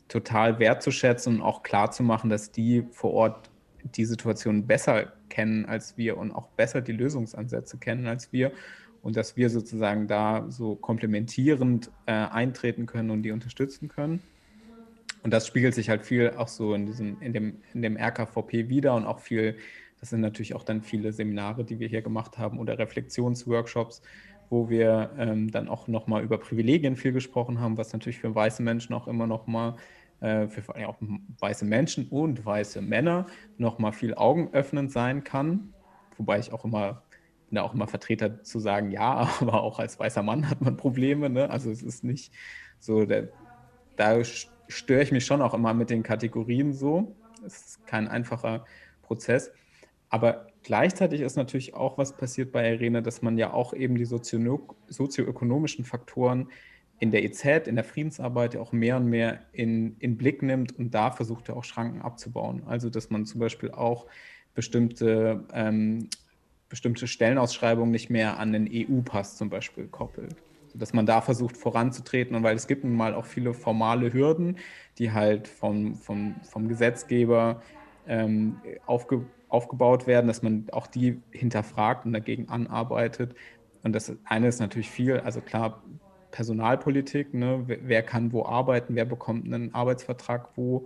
[0.07, 3.49] total wertzuschätzen und auch klarzumachen, dass die vor Ort
[3.83, 8.51] die Situation besser kennen als wir und auch besser die Lösungsansätze kennen als wir
[9.01, 14.21] und dass wir sozusagen da so komplementierend äh, eintreten können und die unterstützen können.
[15.23, 18.69] Und das spiegelt sich halt viel auch so in diesem, in dem, in dem RKVP
[18.69, 19.55] wieder und auch viel
[19.99, 24.01] das sind natürlich auch dann viele Seminare, die wir hier gemacht haben oder Reflexionsworkshops,
[24.49, 28.63] wo wir ähm, dann auch nochmal über Privilegien viel gesprochen haben, was natürlich für weiße
[28.63, 29.75] Menschen auch immer nochmal,
[30.21, 30.97] äh, für vor allem auch
[31.39, 33.25] weiße Menschen und weiße Männer
[33.57, 35.73] nochmal viel augenöffnend sein kann.
[36.17, 37.03] Wobei ich auch immer
[37.49, 40.77] bin da auch immer Vertreter zu sagen, ja, aber auch als weißer Mann hat man
[40.77, 41.29] Probleme.
[41.29, 41.49] Ne?
[41.49, 42.33] Also es ist nicht
[42.79, 43.29] so, der,
[43.95, 44.23] da
[44.67, 47.15] störe ich mich schon auch immer mit den Kategorien so.
[47.45, 48.65] Es ist kein einfacher
[49.01, 49.51] Prozess.
[50.09, 54.05] Aber gleichzeitig ist natürlich auch was passiert bei Irene, dass man ja auch eben die
[54.05, 56.49] sozioökonomischen Faktoren
[56.99, 60.93] in der EZ, in der Friedensarbeit auch mehr und mehr in, in Blick nimmt und
[60.93, 62.63] da versucht er auch Schranken abzubauen.
[62.65, 64.07] Also dass man zum Beispiel auch
[64.53, 66.09] bestimmte, ähm,
[66.69, 70.35] bestimmte Stellenausschreibungen nicht mehr an den EU-Pass zum Beispiel koppelt.
[70.75, 74.57] Dass man da versucht voranzutreten und weil es gibt nun mal auch viele formale Hürden,
[74.99, 77.61] die halt vom, vom, vom Gesetzgeber
[78.07, 83.33] ähm, aufge aufgebaut werden, dass man auch die hinterfragt und dagegen anarbeitet.
[83.81, 85.81] Und das eine ist natürlich viel, also klar,
[86.31, 87.63] Personalpolitik, ne?
[87.65, 90.85] wer kann wo arbeiten, wer bekommt einen Arbeitsvertrag wo.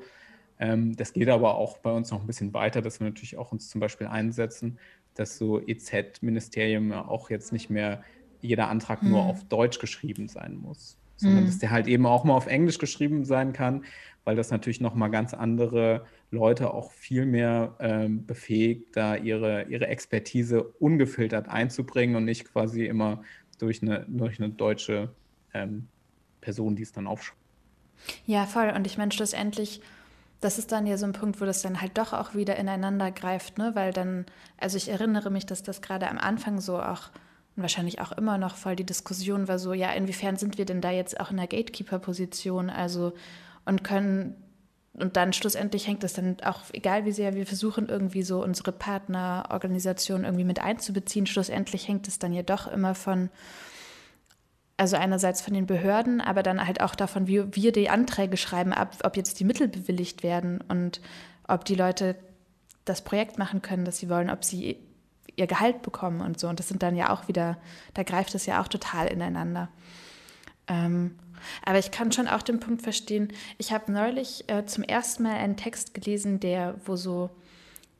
[0.60, 3.52] Ähm, das geht aber auch bei uns noch ein bisschen weiter, dass wir natürlich auch
[3.52, 4.78] uns zum Beispiel einsetzen,
[5.16, 8.04] dass so EZ-Ministerien auch jetzt nicht mehr
[8.42, 9.10] jeder Antrag hm.
[9.10, 11.46] nur auf Deutsch geschrieben sein muss, sondern hm.
[11.48, 13.86] dass der halt eben auch mal auf Englisch geschrieben sein kann,
[14.26, 19.88] weil das natürlich nochmal ganz andere Leute auch viel mehr ähm, befähigt, da ihre, ihre
[19.88, 23.24] Expertise ungefiltert einzubringen und nicht quasi immer
[23.60, 25.14] durch eine, durch eine deutsche
[25.54, 25.88] ähm,
[26.42, 27.40] Person, die es dann aufschreibt.
[28.26, 28.70] Ja, voll.
[28.76, 29.82] Und ich meine, schlussendlich,
[30.44, 33.12] das ist dann ja so ein Punkt, wo das dann halt doch auch wieder ineinander
[33.12, 33.72] greift, ne?
[33.76, 34.26] Weil dann,
[34.58, 37.10] also ich erinnere mich, dass das gerade am Anfang so auch
[37.56, 40.82] und wahrscheinlich auch immer noch voll die Diskussion war so, ja, inwiefern sind wir denn
[40.82, 42.70] da jetzt auch in der Gatekeeper-Position?
[42.70, 43.14] Also
[43.66, 44.36] und können
[44.94, 48.72] und dann schlussendlich hängt es dann auch, egal wie sehr wir versuchen, irgendwie so unsere
[48.72, 53.30] Partnerorganisationen irgendwie mit einzubeziehen, schlussendlich hängt es dann ja doch immer von,
[54.78, 58.74] also einerseits von den Behörden, aber dann halt auch davon, wie wir die Anträge schreiben,
[58.74, 61.02] ab, ob jetzt die Mittel bewilligt werden und
[61.48, 62.16] ob die Leute
[62.86, 64.78] das Projekt machen können, das sie wollen, ob sie
[65.36, 66.48] ihr Gehalt bekommen und so.
[66.48, 67.58] Und das sind dann ja auch wieder,
[67.94, 69.70] da greift es ja auch total ineinander.
[70.68, 71.16] Ähm,
[71.66, 73.30] aber ich kann schon auch den Punkt verstehen.
[73.58, 77.30] Ich habe neulich äh, zum ersten Mal einen Text gelesen, der, wo so,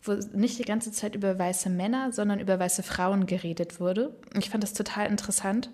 [0.04, 4.16] wo nicht die ganze Zeit über weiße Männer, sondern über weiße Frauen geredet wurde.
[4.38, 5.70] Ich fand das total interessant.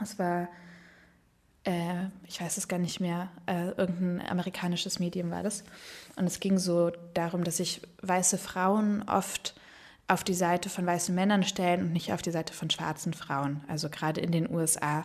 [0.00, 0.48] Es war,
[1.64, 5.64] äh, ich weiß es gar nicht mehr, äh, irgendein amerikanisches Medium war das.
[6.16, 9.54] Und es ging so darum, dass sich weiße Frauen oft
[10.08, 13.62] auf die Seite von weißen Männern stellen und nicht auf die Seite von schwarzen Frauen,
[13.68, 15.04] also gerade in den USA.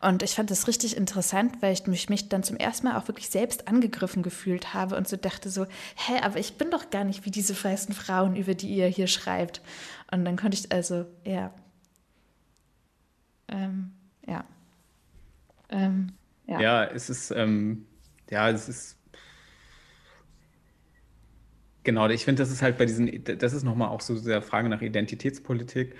[0.00, 3.08] Und ich fand das richtig interessant, weil ich mich, mich dann zum ersten Mal auch
[3.08, 5.66] wirklich selbst angegriffen gefühlt habe und so dachte so,
[5.96, 9.08] hä, aber ich bin doch gar nicht wie diese weißen Frauen, über die ihr hier
[9.08, 9.62] schreibt.
[10.12, 11.52] Und dann konnte ich also, ja,
[13.48, 13.95] ähm,
[14.26, 14.44] ja.
[15.68, 16.12] Ähm,
[16.46, 16.60] ja.
[16.60, 16.84] ja.
[16.84, 17.86] es ist, ähm,
[18.30, 18.98] ja, es ist,
[21.84, 24.68] genau, ich finde, das ist halt bei diesen, das ist nochmal auch so der Frage
[24.68, 25.94] nach Identitätspolitik,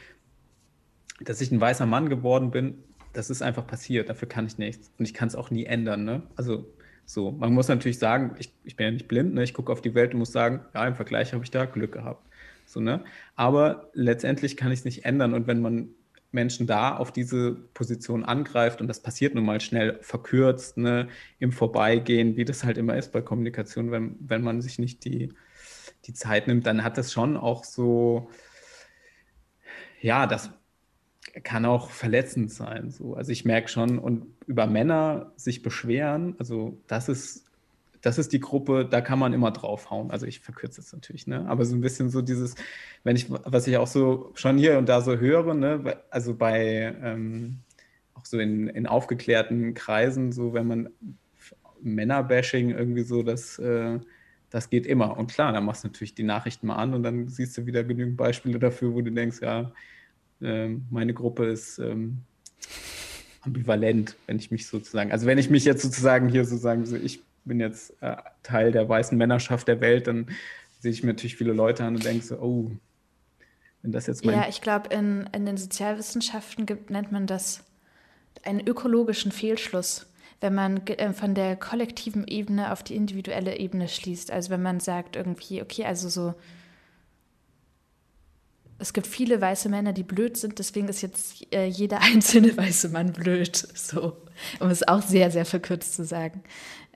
[1.20, 4.92] dass ich ein weißer Mann geworden bin, das ist einfach passiert, dafür kann ich nichts.
[4.98, 6.22] Und ich kann es auch nie ändern, ne?
[6.36, 6.66] Also
[7.06, 9.44] so, man muss natürlich sagen, ich, ich bin ja nicht blind, ne?
[9.44, 11.92] ich gucke auf die Welt und muss sagen, ja, im Vergleich habe ich da Glück
[11.92, 12.26] gehabt.
[12.66, 13.04] So, ne?
[13.36, 15.32] Aber letztendlich kann ich es nicht ändern.
[15.32, 15.90] Und wenn man
[16.36, 21.08] Menschen da auf diese Position angreift, und das passiert nun mal schnell verkürzt, ne,
[21.40, 25.32] im Vorbeigehen, wie das halt immer ist bei Kommunikation, wenn, wenn man sich nicht die,
[26.04, 28.30] die Zeit nimmt, dann hat das schon auch so,
[30.00, 30.50] ja, das
[31.42, 32.90] kann auch verletzend sein.
[32.90, 33.14] So.
[33.14, 37.45] Also ich merke schon, und über Männer sich beschweren, also das ist,
[38.06, 40.12] das ist die Gruppe, da kann man immer draufhauen.
[40.12, 41.44] Also ich verkürze es natürlich, ne?
[41.48, 42.54] Aber so ein bisschen so dieses,
[43.02, 46.94] wenn ich, was ich auch so schon hier und da so höre, ne, also bei
[47.02, 47.58] ähm,
[48.14, 50.90] auch so in, in aufgeklärten Kreisen, so wenn man
[51.82, 53.98] Männerbashing irgendwie so, das, äh,
[54.50, 55.16] das geht immer.
[55.18, 57.82] Und klar, dann machst du natürlich die Nachrichten mal an und dann siehst du wieder
[57.82, 59.72] genügend Beispiele dafür, wo du denkst, ja,
[60.40, 62.18] ähm, meine Gruppe ist ähm,
[63.40, 67.26] ambivalent, wenn ich mich sozusagen, also wenn ich mich jetzt sozusagen hier sozusagen, so ich
[67.46, 70.28] bin jetzt äh, Teil der weißen Männerschaft der Welt, dann
[70.80, 72.70] sehe ich mir natürlich viele Leute an und denke so, oh,
[73.82, 74.34] wenn das jetzt mein...
[74.34, 77.64] Ja, ich glaube, in, in den Sozialwissenschaften gibt, nennt man das
[78.42, 80.06] einen ökologischen Fehlschluss,
[80.40, 84.30] wenn man äh, von der kollektiven Ebene auf die individuelle Ebene schließt.
[84.30, 86.34] Also wenn man sagt irgendwie, okay, also so
[88.78, 92.90] es gibt viele weiße Männer, die blöd sind, deswegen ist jetzt äh, jeder einzelne weiße
[92.90, 93.56] Mann blöd.
[93.74, 94.16] So,
[94.60, 96.42] um es auch sehr, sehr verkürzt zu sagen.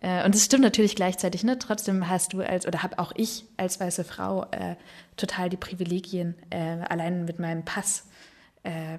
[0.01, 1.59] Äh, und es stimmt natürlich gleichzeitig, ne?
[1.59, 4.76] Trotzdem hast du als, oder habe auch ich als weiße Frau äh,
[5.16, 8.07] total die Privilegien, äh, allein mit meinem Pass.
[8.62, 8.98] Äh,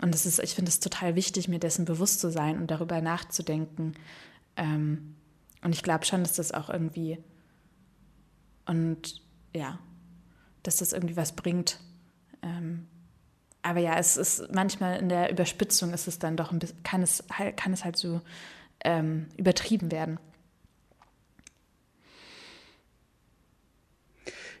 [0.00, 3.00] und das ist, ich finde es total wichtig, mir dessen bewusst zu sein und darüber
[3.00, 3.94] nachzudenken.
[4.56, 5.16] Ähm,
[5.62, 7.18] und ich glaube schon, dass das auch irgendwie
[8.66, 9.22] und
[9.54, 9.78] ja,
[10.62, 11.80] dass das irgendwie was bringt,
[12.42, 12.86] ähm,
[13.62, 17.02] aber ja, es ist manchmal in der Überspitzung ist es dann doch ein bisschen, kann
[17.02, 18.20] es halt, kann es halt so
[18.84, 20.18] ähm, übertrieben werden.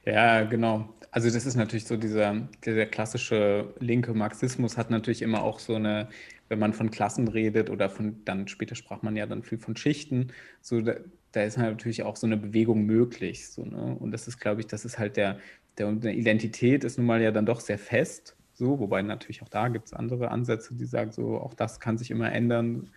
[0.04, 0.88] Ja, genau.
[1.10, 5.74] Also das ist natürlich so dieser, dieser klassische linke Marxismus hat natürlich immer auch so
[5.74, 6.08] eine,
[6.48, 9.76] wenn man von Klassen redet oder von, dann später sprach man ja dann viel von
[9.76, 10.96] Schichten, so da,
[11.32, 13.48] da ist natürlich auch so eine Bewegung möglich.
[13.48, 13.96] So, ne?
[13.98, 15.38] Und das ist, glaube ich, das ist halt der,
[15.78, 19.68] der, Identität ist nun mal ja dann doch sehr fest, so, wobei natürlich auch da
[19.68, 22.90] gibt es andere Ansätze, die sagen, so, auch das kann sich immer ändern.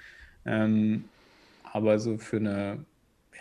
[0.45, 1.05] Ähm,
[1.63, 2.85] aber so für eine,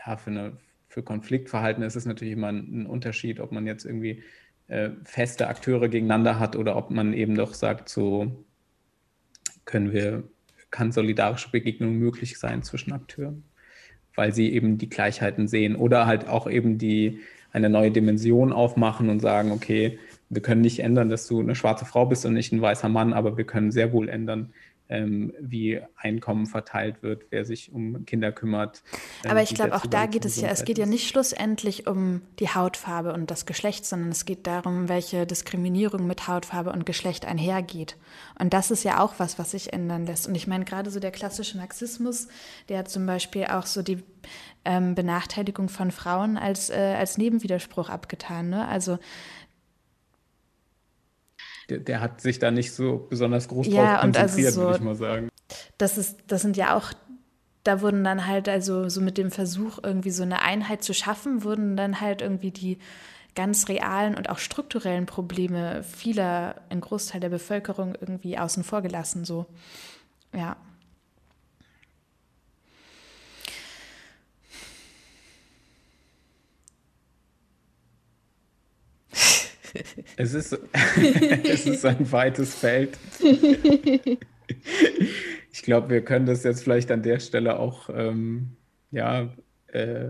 [0.06, 0.52] ja, für eine,
[0.88, 4.22] für Konfliktverhalten ist es natürlich immer ein, ein Unterschied, ob man jetzt irgendwie
[4.68, 8.44] äh, feste Akteure gegeneinander hat oder ob man eben doch sagt, so
[9.64, 10.24] können wir,
[10.70, 13.44] kann solidarische Begegnung möglich sein zwischen Akteuren,
[14.14, 17.20] weil sie eben die Gleichheiten sehen oder halt auch eben die,
[17.52, 19.98] eine neue Dimension aufmachen und sagen, okay,
[20.28, 23.12] wir können nicht ändern, dass du eine schwarze Frau bist und nicht ein weißer Mann,
[23.12, 24.52] aber wir können sehr wohl ändern,
[24.90, 28.82] ähm, wie Einkommen verteilt wird, wer sich um Kinder kümmert.
[29.24, 32.22] Ähm, Aber ich glaube, auch da geht es ja, es geht ja nicht schlussendlich um
[32.40, 37.24] die Hautfarbe und das Geschlecht, sondern es geht darum, welche Diskriminierung mit Hautfarbe und Geschlecht
[37.24, 37.96] einhergeht.
[38.38, 40.26] Und das ist ja auch was, was sich ändern lässt.
[40.26, 42.26] Und ich meine, gerade so der klassische Marxismus,
[42.68, 44.02] der hat zum Beispiel auch so die
[44.64, 48.50] ähm, Benachteiligung von Frauen als, äh, als Nebenwiderspruch abgetan.
[48.50, 48.66] Ne?
[48.68, 48.98] Also
[51.70, 54.78] der, der, hat sich da nicht so besonders groß ja, drauf konzentriert, also so, würde
[54.78, 55.28] ich mal sagen.
[55.78, 56.92] Das, ist, das sind ja auch,
[57.64, 61.44] da wurden dann halt also so mit dem Versuch, irgendwie so eine Einheit zu schaffen,
[61.44, 62.78] wurden dann halt irgendwie die
[63.34, 69.24] ganz realen und auch strukturellen Probleme vieler, ein Großteil der Bevölkerung irgendwie außen vor gelassen.
[69.24, 69.46] So,
[70.34, 70.56] ja.
[80.16, 80.58] Es, ist,
[81.44, 82.98] es ist ein weites Feld.
[85.52, 88.56] ich glaube, wir können das jetzt vielleicht an der Stelle auch, ähm,
[88.90, 89.28] ja,
[89.68, 90.08] äh,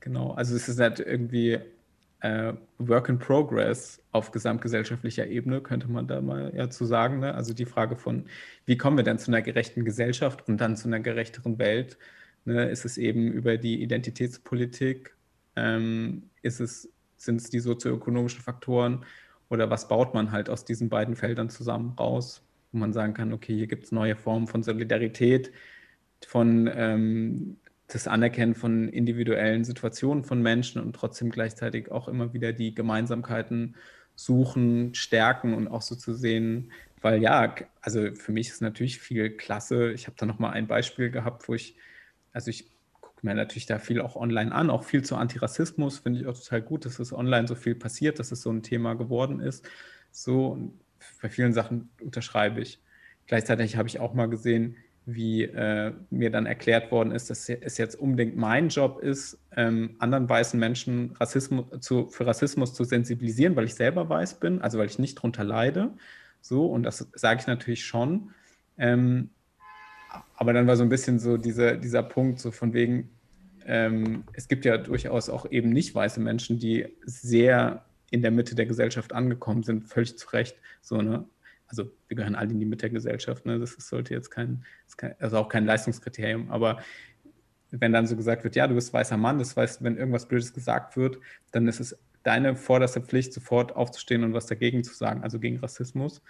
[0.00, 0.32] genau.
[0.32, 1.58] Also es ist halt irgendwie
[2.20, 7.20] äh, Work in Progress auf gesamtgesellschaftlicher Ebene, könnte man da mal ja zu sagen.
[7.20, 7.34] Ne?
[7.34, 8.26] Also die Frage von,
[8.66, 11.98] wie kommen wir denn zu einer gerechten Gesellschaft und dann zu einer gerechteren Welt?
[12.44, 12.68] Ne?
[12.68, 15.14] Ist es eben über die Identitätspolitik?
[15.56, 16.88] Ähm, ist es,
[17.18, 19.04] sind es die sozioökonomischen Faktoren?
[19.50, 22.42] Oder was baut man halt aus diesen beiden Feldern zusammen raus?
[22.72, 25.52] Wo man sagen kann, okay, hier gibt es neue Formen von Solidarität,
[26.26, 27.56] von ähm,
[27.86, 33.76] das Anerkennen von individuellen Situationen von Menschen und trotzdem gleichzeitig auch immer wieder die Gemeinsamkeiten
[34.14, 39.30] suchen, stärken und auch so zu sehen, weil ja, also für mich ist natürlich viel
[39.30, 39.92] klasse.
[39.92, 41.76] Ich habe da noch mal ein Beispiel gehabt, wo ich,
[42.32, 42.70] also ich
[43.18, 46.38] gucke mir natürlich da viel auch online an, auch viel zu Antirassismus, finde ich auch
[46.38, 49.68] total gut, dass es online so viel passiert, dass es so ein Thema geworden ist.
[50.12, 50.70] So,
[51.20, 52.80] bei vielen Sachen unterschreibe ich.
[53.26, 57.76] Gleichzeitig habe ich auch mal gesehen, wie äh, mir dann erklärt worden ist, dass es
[57.76, 63.56] jetzt unbedingt mein Job ist, ähm, anderen weißen Menschen Rassismus zu, für Rassismus zu sensibilisieren,
[63.56, 65.90] weil ich selber weiß bin, also weil ich nicht drunter leide.
[66.40, 68.30] So, und das sage ich natürlich schon.
[68.76, 69.30] Ähm,
[70.36, 73.10] aber dann war so ein bisschen so diese, dieser Punkt, so von wegen,
[73.66, 78.54] ähm, es gibt ja durchaus auch eben nicht weiße Menschen, die sehr in der Mitte
[78.54, 80.56] der Gesellschaft angekommen sind, völlig zu Recht.
[80.80, 81.24] So, ne?
[81.66, 83.58] also wir gehören alle in die Mitte der Gesellschaft, ne?
[83.58, 84.64] das ist, sollte jetzt kein,
[84.96, 86.78] kein, also auch kein Leistungskriterium, aber
[87.70, 90.54] wenn dann so gesagt wird, ja, du bist weißer Mann, das heißt, wenn irgendwas Blödes
[90.54, 91.18] gesagt wird,
[91.52, 95.58] dann ist es deine vorderste Pflicht, sofort aufzustehen und was dagegen zu sagen, also gegen
[95.58, 96.22] Rassismus.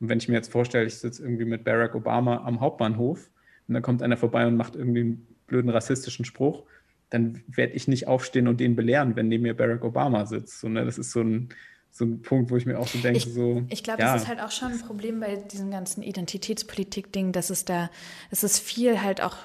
[0.00, 3.30] Und wenn ich mir jetzt vorstelle, ich sitze irgendwie mit Barack Obama am Hauptbahnhof
[3.68, 6.64] und dann kommt einer vorbei und macht irgendwie einen blöden rassistischen Spruch,
[7.10, 10.60] dann werde ich nicht aufstehen und den belehren, wenn neben mir Barack Obama sitzt.
[10.60, 10.84] So, ne?
[10.84, 11.50] Das ist so ein,
[11.90, 13.64] so ein Punkt, wo ich mir auch so denke, ich, so.
[13.68, 14.12] Ich glaube, ja.
[14.12, 17.90] das ist halt auch schon ein Problem bei diesem ganzen Identitätspolitik-Ding, dass es da,
[18.30, 19.36] es ist viel halt auch,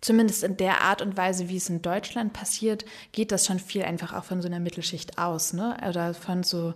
[0.00, 3.82] zumindest in der Art und Weise, wie es in Deutschland passiert, geht das schon viel
[3.82, 5.76] einfach auch von so einer Mittelschicht aus, ne?
[5.86, 6.74] Oder von so,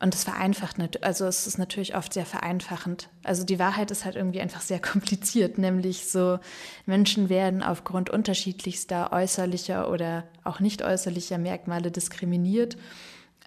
[0.00, 3.10] und es vereinfacht nicht, also es ist natürlich oft sehr vereinfachend.
[3.22, 6.38] Also die Wahrheit ist halt irgendwie einfach sehr kompliziert, nämlich so
[6.86, 12.78] Menschen werden aufgrund unterschiedlichster äußerlicher oder auch nicht äußerlicher Merkmale diskriminiert.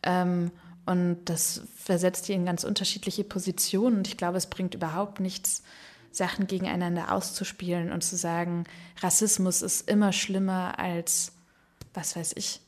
[0.03, 0.51] Ähm,
[0.85, 3.97] und das versetzt die in ganz unterschiedliche Positionen.
[3.97, 5.63] Und ich glaube, es bringt überhaupt nichts,
[6.11, 8.65] Sachen gegeneinander auszuspielen und zu sagen,
[9.01, 11.31] Rassismus ist immer schlimmer als,
[11.95, 12.61] was weiß ich,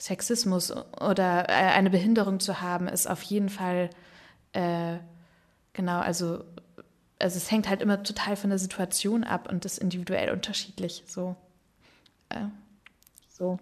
[0.00, 3.90] Sexismus oder äh, eine Behinderung zu haben, ist auf jeden Fall,
[4.52, 4.96] äh,
[5.74, 6.44] genau, also,
[7.18, 11.04] also es hängt halt immer total von der Situation ab und ist individuell unterschiedlich.
[11.06, 11.36] So.
[12.30, 12.46] Äh,
[13.28, 13.58] so.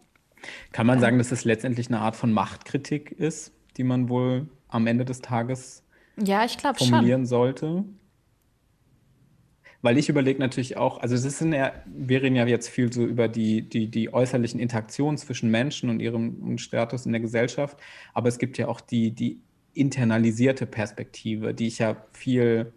[0.71, 4.87] Kann man sagen, dass es letztendlich eine Art von Machtkritik ist, die man wohl am
[4.87, 5.83] Ende des Tages
[6.17, 7.27] ja, ich formulieren schon.
[7.27, 7.85] sollte?
[9.81, 13.05] Weil ich überlege natürlich auch, also es ist ja, wir reden ja jetzt viel so
[13.05, 17.79] über die, die, die äußerlichen Interaktionen zwischen Menschen und ihrem Status in der Gesellschaft,
[18.13, 19.41] aber es gibt ja auch die, die
[19.75, 22.73] internalisierte Perspektive, die ich ja viel,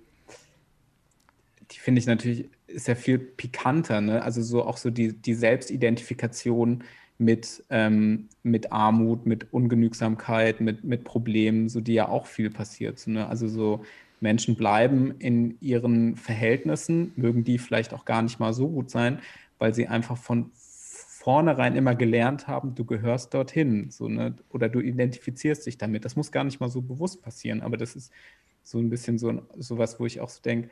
[1.71, 4.21] die finde ich natürlich, ist ja viel pikanter, ne?
[4.21, 6.83] Also so auch so die, die Selbstidentifikation
[7.21, 13.05] mit, ähm, mit Armut, mit Ungenügsamkeit, mit, mit Problemen, so die ja auch viel passiert.
[13.07, 13.27] Ne?
[13.27, 13.83] Also so
[14.21, 19.19] Menschen bleiben in ihren Verhältnissen, mögen die vielleicht auch gar nicht mal so gut sein,
[19.59, 24.35] weil sie einfach von vornherein immer gelernt haben, du gehörst dorthin, so, ne?
[24.49, 26.05] oder du identifizierst dich damit.
[26.05, 28.11] Das muss gar nicht mal so bewusst passieren, aber das ist
[28.63, 30.69] so ein bisschen so, so was, wo ich auch so denke,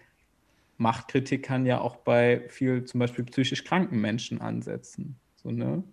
[0.78, 5.20] Machtkritik kann ja auch bei viel zum Beispiel psychisch kranken Menschen ansetzen.
[5.36, 5.84] So, ne?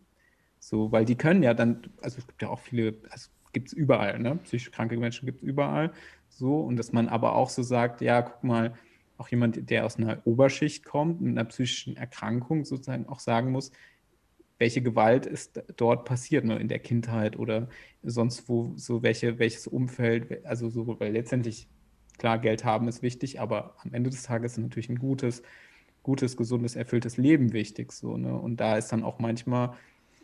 [0.60, 3.72] So, weil die können ja dann, also es gibt ja auch viele, also gibt es
[3.72, 4.36] überall, ne?
[4.44, 5.92] Psychisch kranke Menschen gibt es überall.
[6.38, 8.74] So, und dass man aber auch so sagt, ja, guck mal,
[9.16, 13.72] auch jemand, der aus einer Oberschicht kommt, mit einer psychischen Erkrankung sozusagen auch sagen muss,
[14.58, 17.68] welche Gewalt ist dort passiert, ne, in der Kindheit oder
[18.02, 21.68] sonst wo, so welche, welches Umfeld, also so, weil letztendlich,
[22.18, 25.42] klar, Geld haben ist wichtig, aber am Ende des Tages ist natürlich ein gutes,
[26.02, 29.74] gutes, gesundes, erfülltes Leben wichtig, so, ne, und da ist dann auch manchmal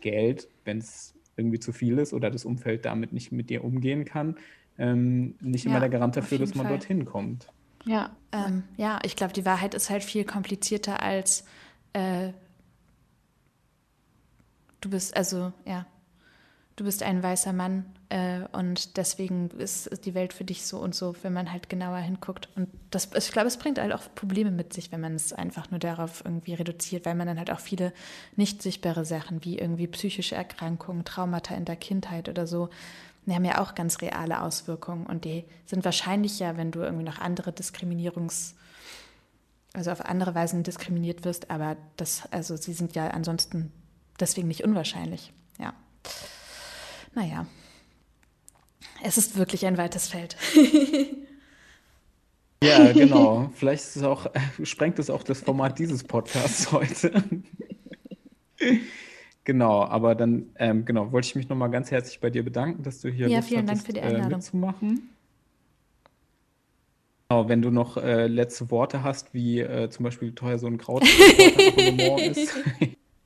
[0.02, 4.04] Geld, wenn es irgendwie zu viel ist oder das Umfeld damit nicht mit dir umgehen
[4.04, 4.36] kann,
[4.78, 6.78] ähm, nicht ja, immer der Garant dafür, dass man Fall.
[6.78, 7.48] dorthin kommt.
[7.84, 11.44] Ja, ähm, ja, ich glaube, die Wahrheit ist halt viel komplizierter als
[11.92, 12.32] äh,
[14.80, 15.86] du bist, also ja,
[16.76, 20.78] du bist ein weißer Mann äh, und deswegen ist, ist, die Welt für dich so
[20.78, 22.48] und so, wenn man halt genauer hinguckt.
[22.56, 25.70] Und das, ich glaube, es bringt halt auch Probleme mit sich, wenn man es einfach
[25.70, 27.92] nur darauf irgendwie reduziert, weil man dann halt auch viele
[28.36, 32.70] nicht sichtbare Sachen wie irgendwie psychische Erkrankungen, Traumata in der Kindheit oder so
[33.30, 37.04] die haben ja auch ganz reale Auswirkungen und die sind wahrscheinlich ja, wenn du irgendwie
[37.04, 38.54] noch andere Diskriminierungs-
[39.74, 43.72] also auf andere Weisen diskriminiert wirst, aber das, also sie sind ja ansonsten
[44.20, 45.32] deswegen nicht unwahrscheinlich.
[45.58, 45.72] Ja.
[47.14, 47.46] Naja.
[49.02, 50.36] Es ist wirklich ein weites Feld.
[52.62, 53.50] ja, genau.
[53.56, 54.30] Vielleicht es auch,
[54.62, 57.24] sprengt es auch das Format dieses Podcasts heute.
[59.44, 63.00] genau, aber dann, ähm, genau, wollte ich mich nochmal ganz herzlich bei dir bedanken, dass
[63.00, 64.32] du hier ja, Lust vielen hattest, Dank für die Einladung.
[64.32, 65.10] Äh, mitzumachen.
[67.28, 70.66] Genau, wenn du noch äh, letzte Worte hast, wie äh, zum Beispiel wie teuer so
[70.66, 72.54] ein Krautabonnement ist.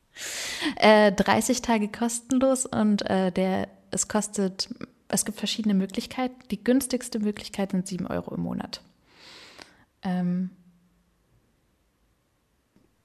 [0.76, 4.68] äh, 30 Tage kostenlos und äh, der, es kostet,
[5.08, 6.36] es gibt verschiedene Möglichkeiten.
[6.50, 8.80] Die günstigste Möglichkeit sind 7 Euro im Monat.
[10.02, 10.50] Ähm.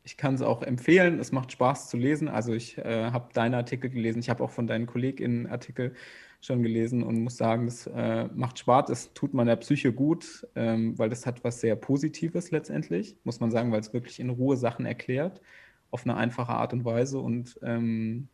[0.03, 2.27] Ich kann es auch empfehlen, es macht Spaß zu lesen.
[2.27, 5.93] Also ich äh, habe deine Artikel gelesen, ich habe auch von deinen KollegInnen Artikel
[6.41, 10.97] schon gelesen und muss sagen, das äh, macht Spaß, es tut meiner Psyche gut, ähm,
[10.97, 14.57] weil das hat was sehr Positives letztendlich, muss man sagen, weil es wirklich in Ruhe
[14.57, 15.39] Sachen erklärt,
[15.91, 18.27] auf eine einfache Art und Weise und ähm,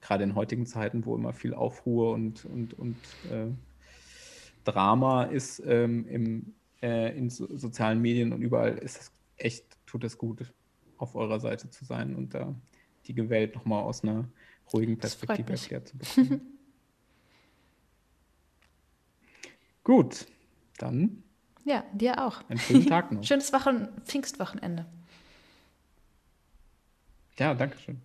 [0.00, 2.96] gerade in heutigen Zeiten, wo immer viel Aufruhr und, und, und
[3.30, 3.46] äh,
[4.64, 10.02] Drama ist ähm, im, äh, in so, sozialen Medien und überall ist es echt, tut
[10.02, 10.52] es gut,
[10.98, 12.54] auf eurer Seite zu sein und da
[13.06, 14.28] die Welt nochmal aus einer
[14.72, 16.40] ruhigen Perspektive erklärt zu bekommen.
[19.84, 20.26] Gut,
[20.76, 21.22] dann.
[21.64, 22.42] Ja, dir auch.
[22.48, 23.24] Einen schönen Tag noch.
[23.24, 24.84] Schönes Wochen Pfingstwochenende.
[27.38, 28.02] Ja, danke schön.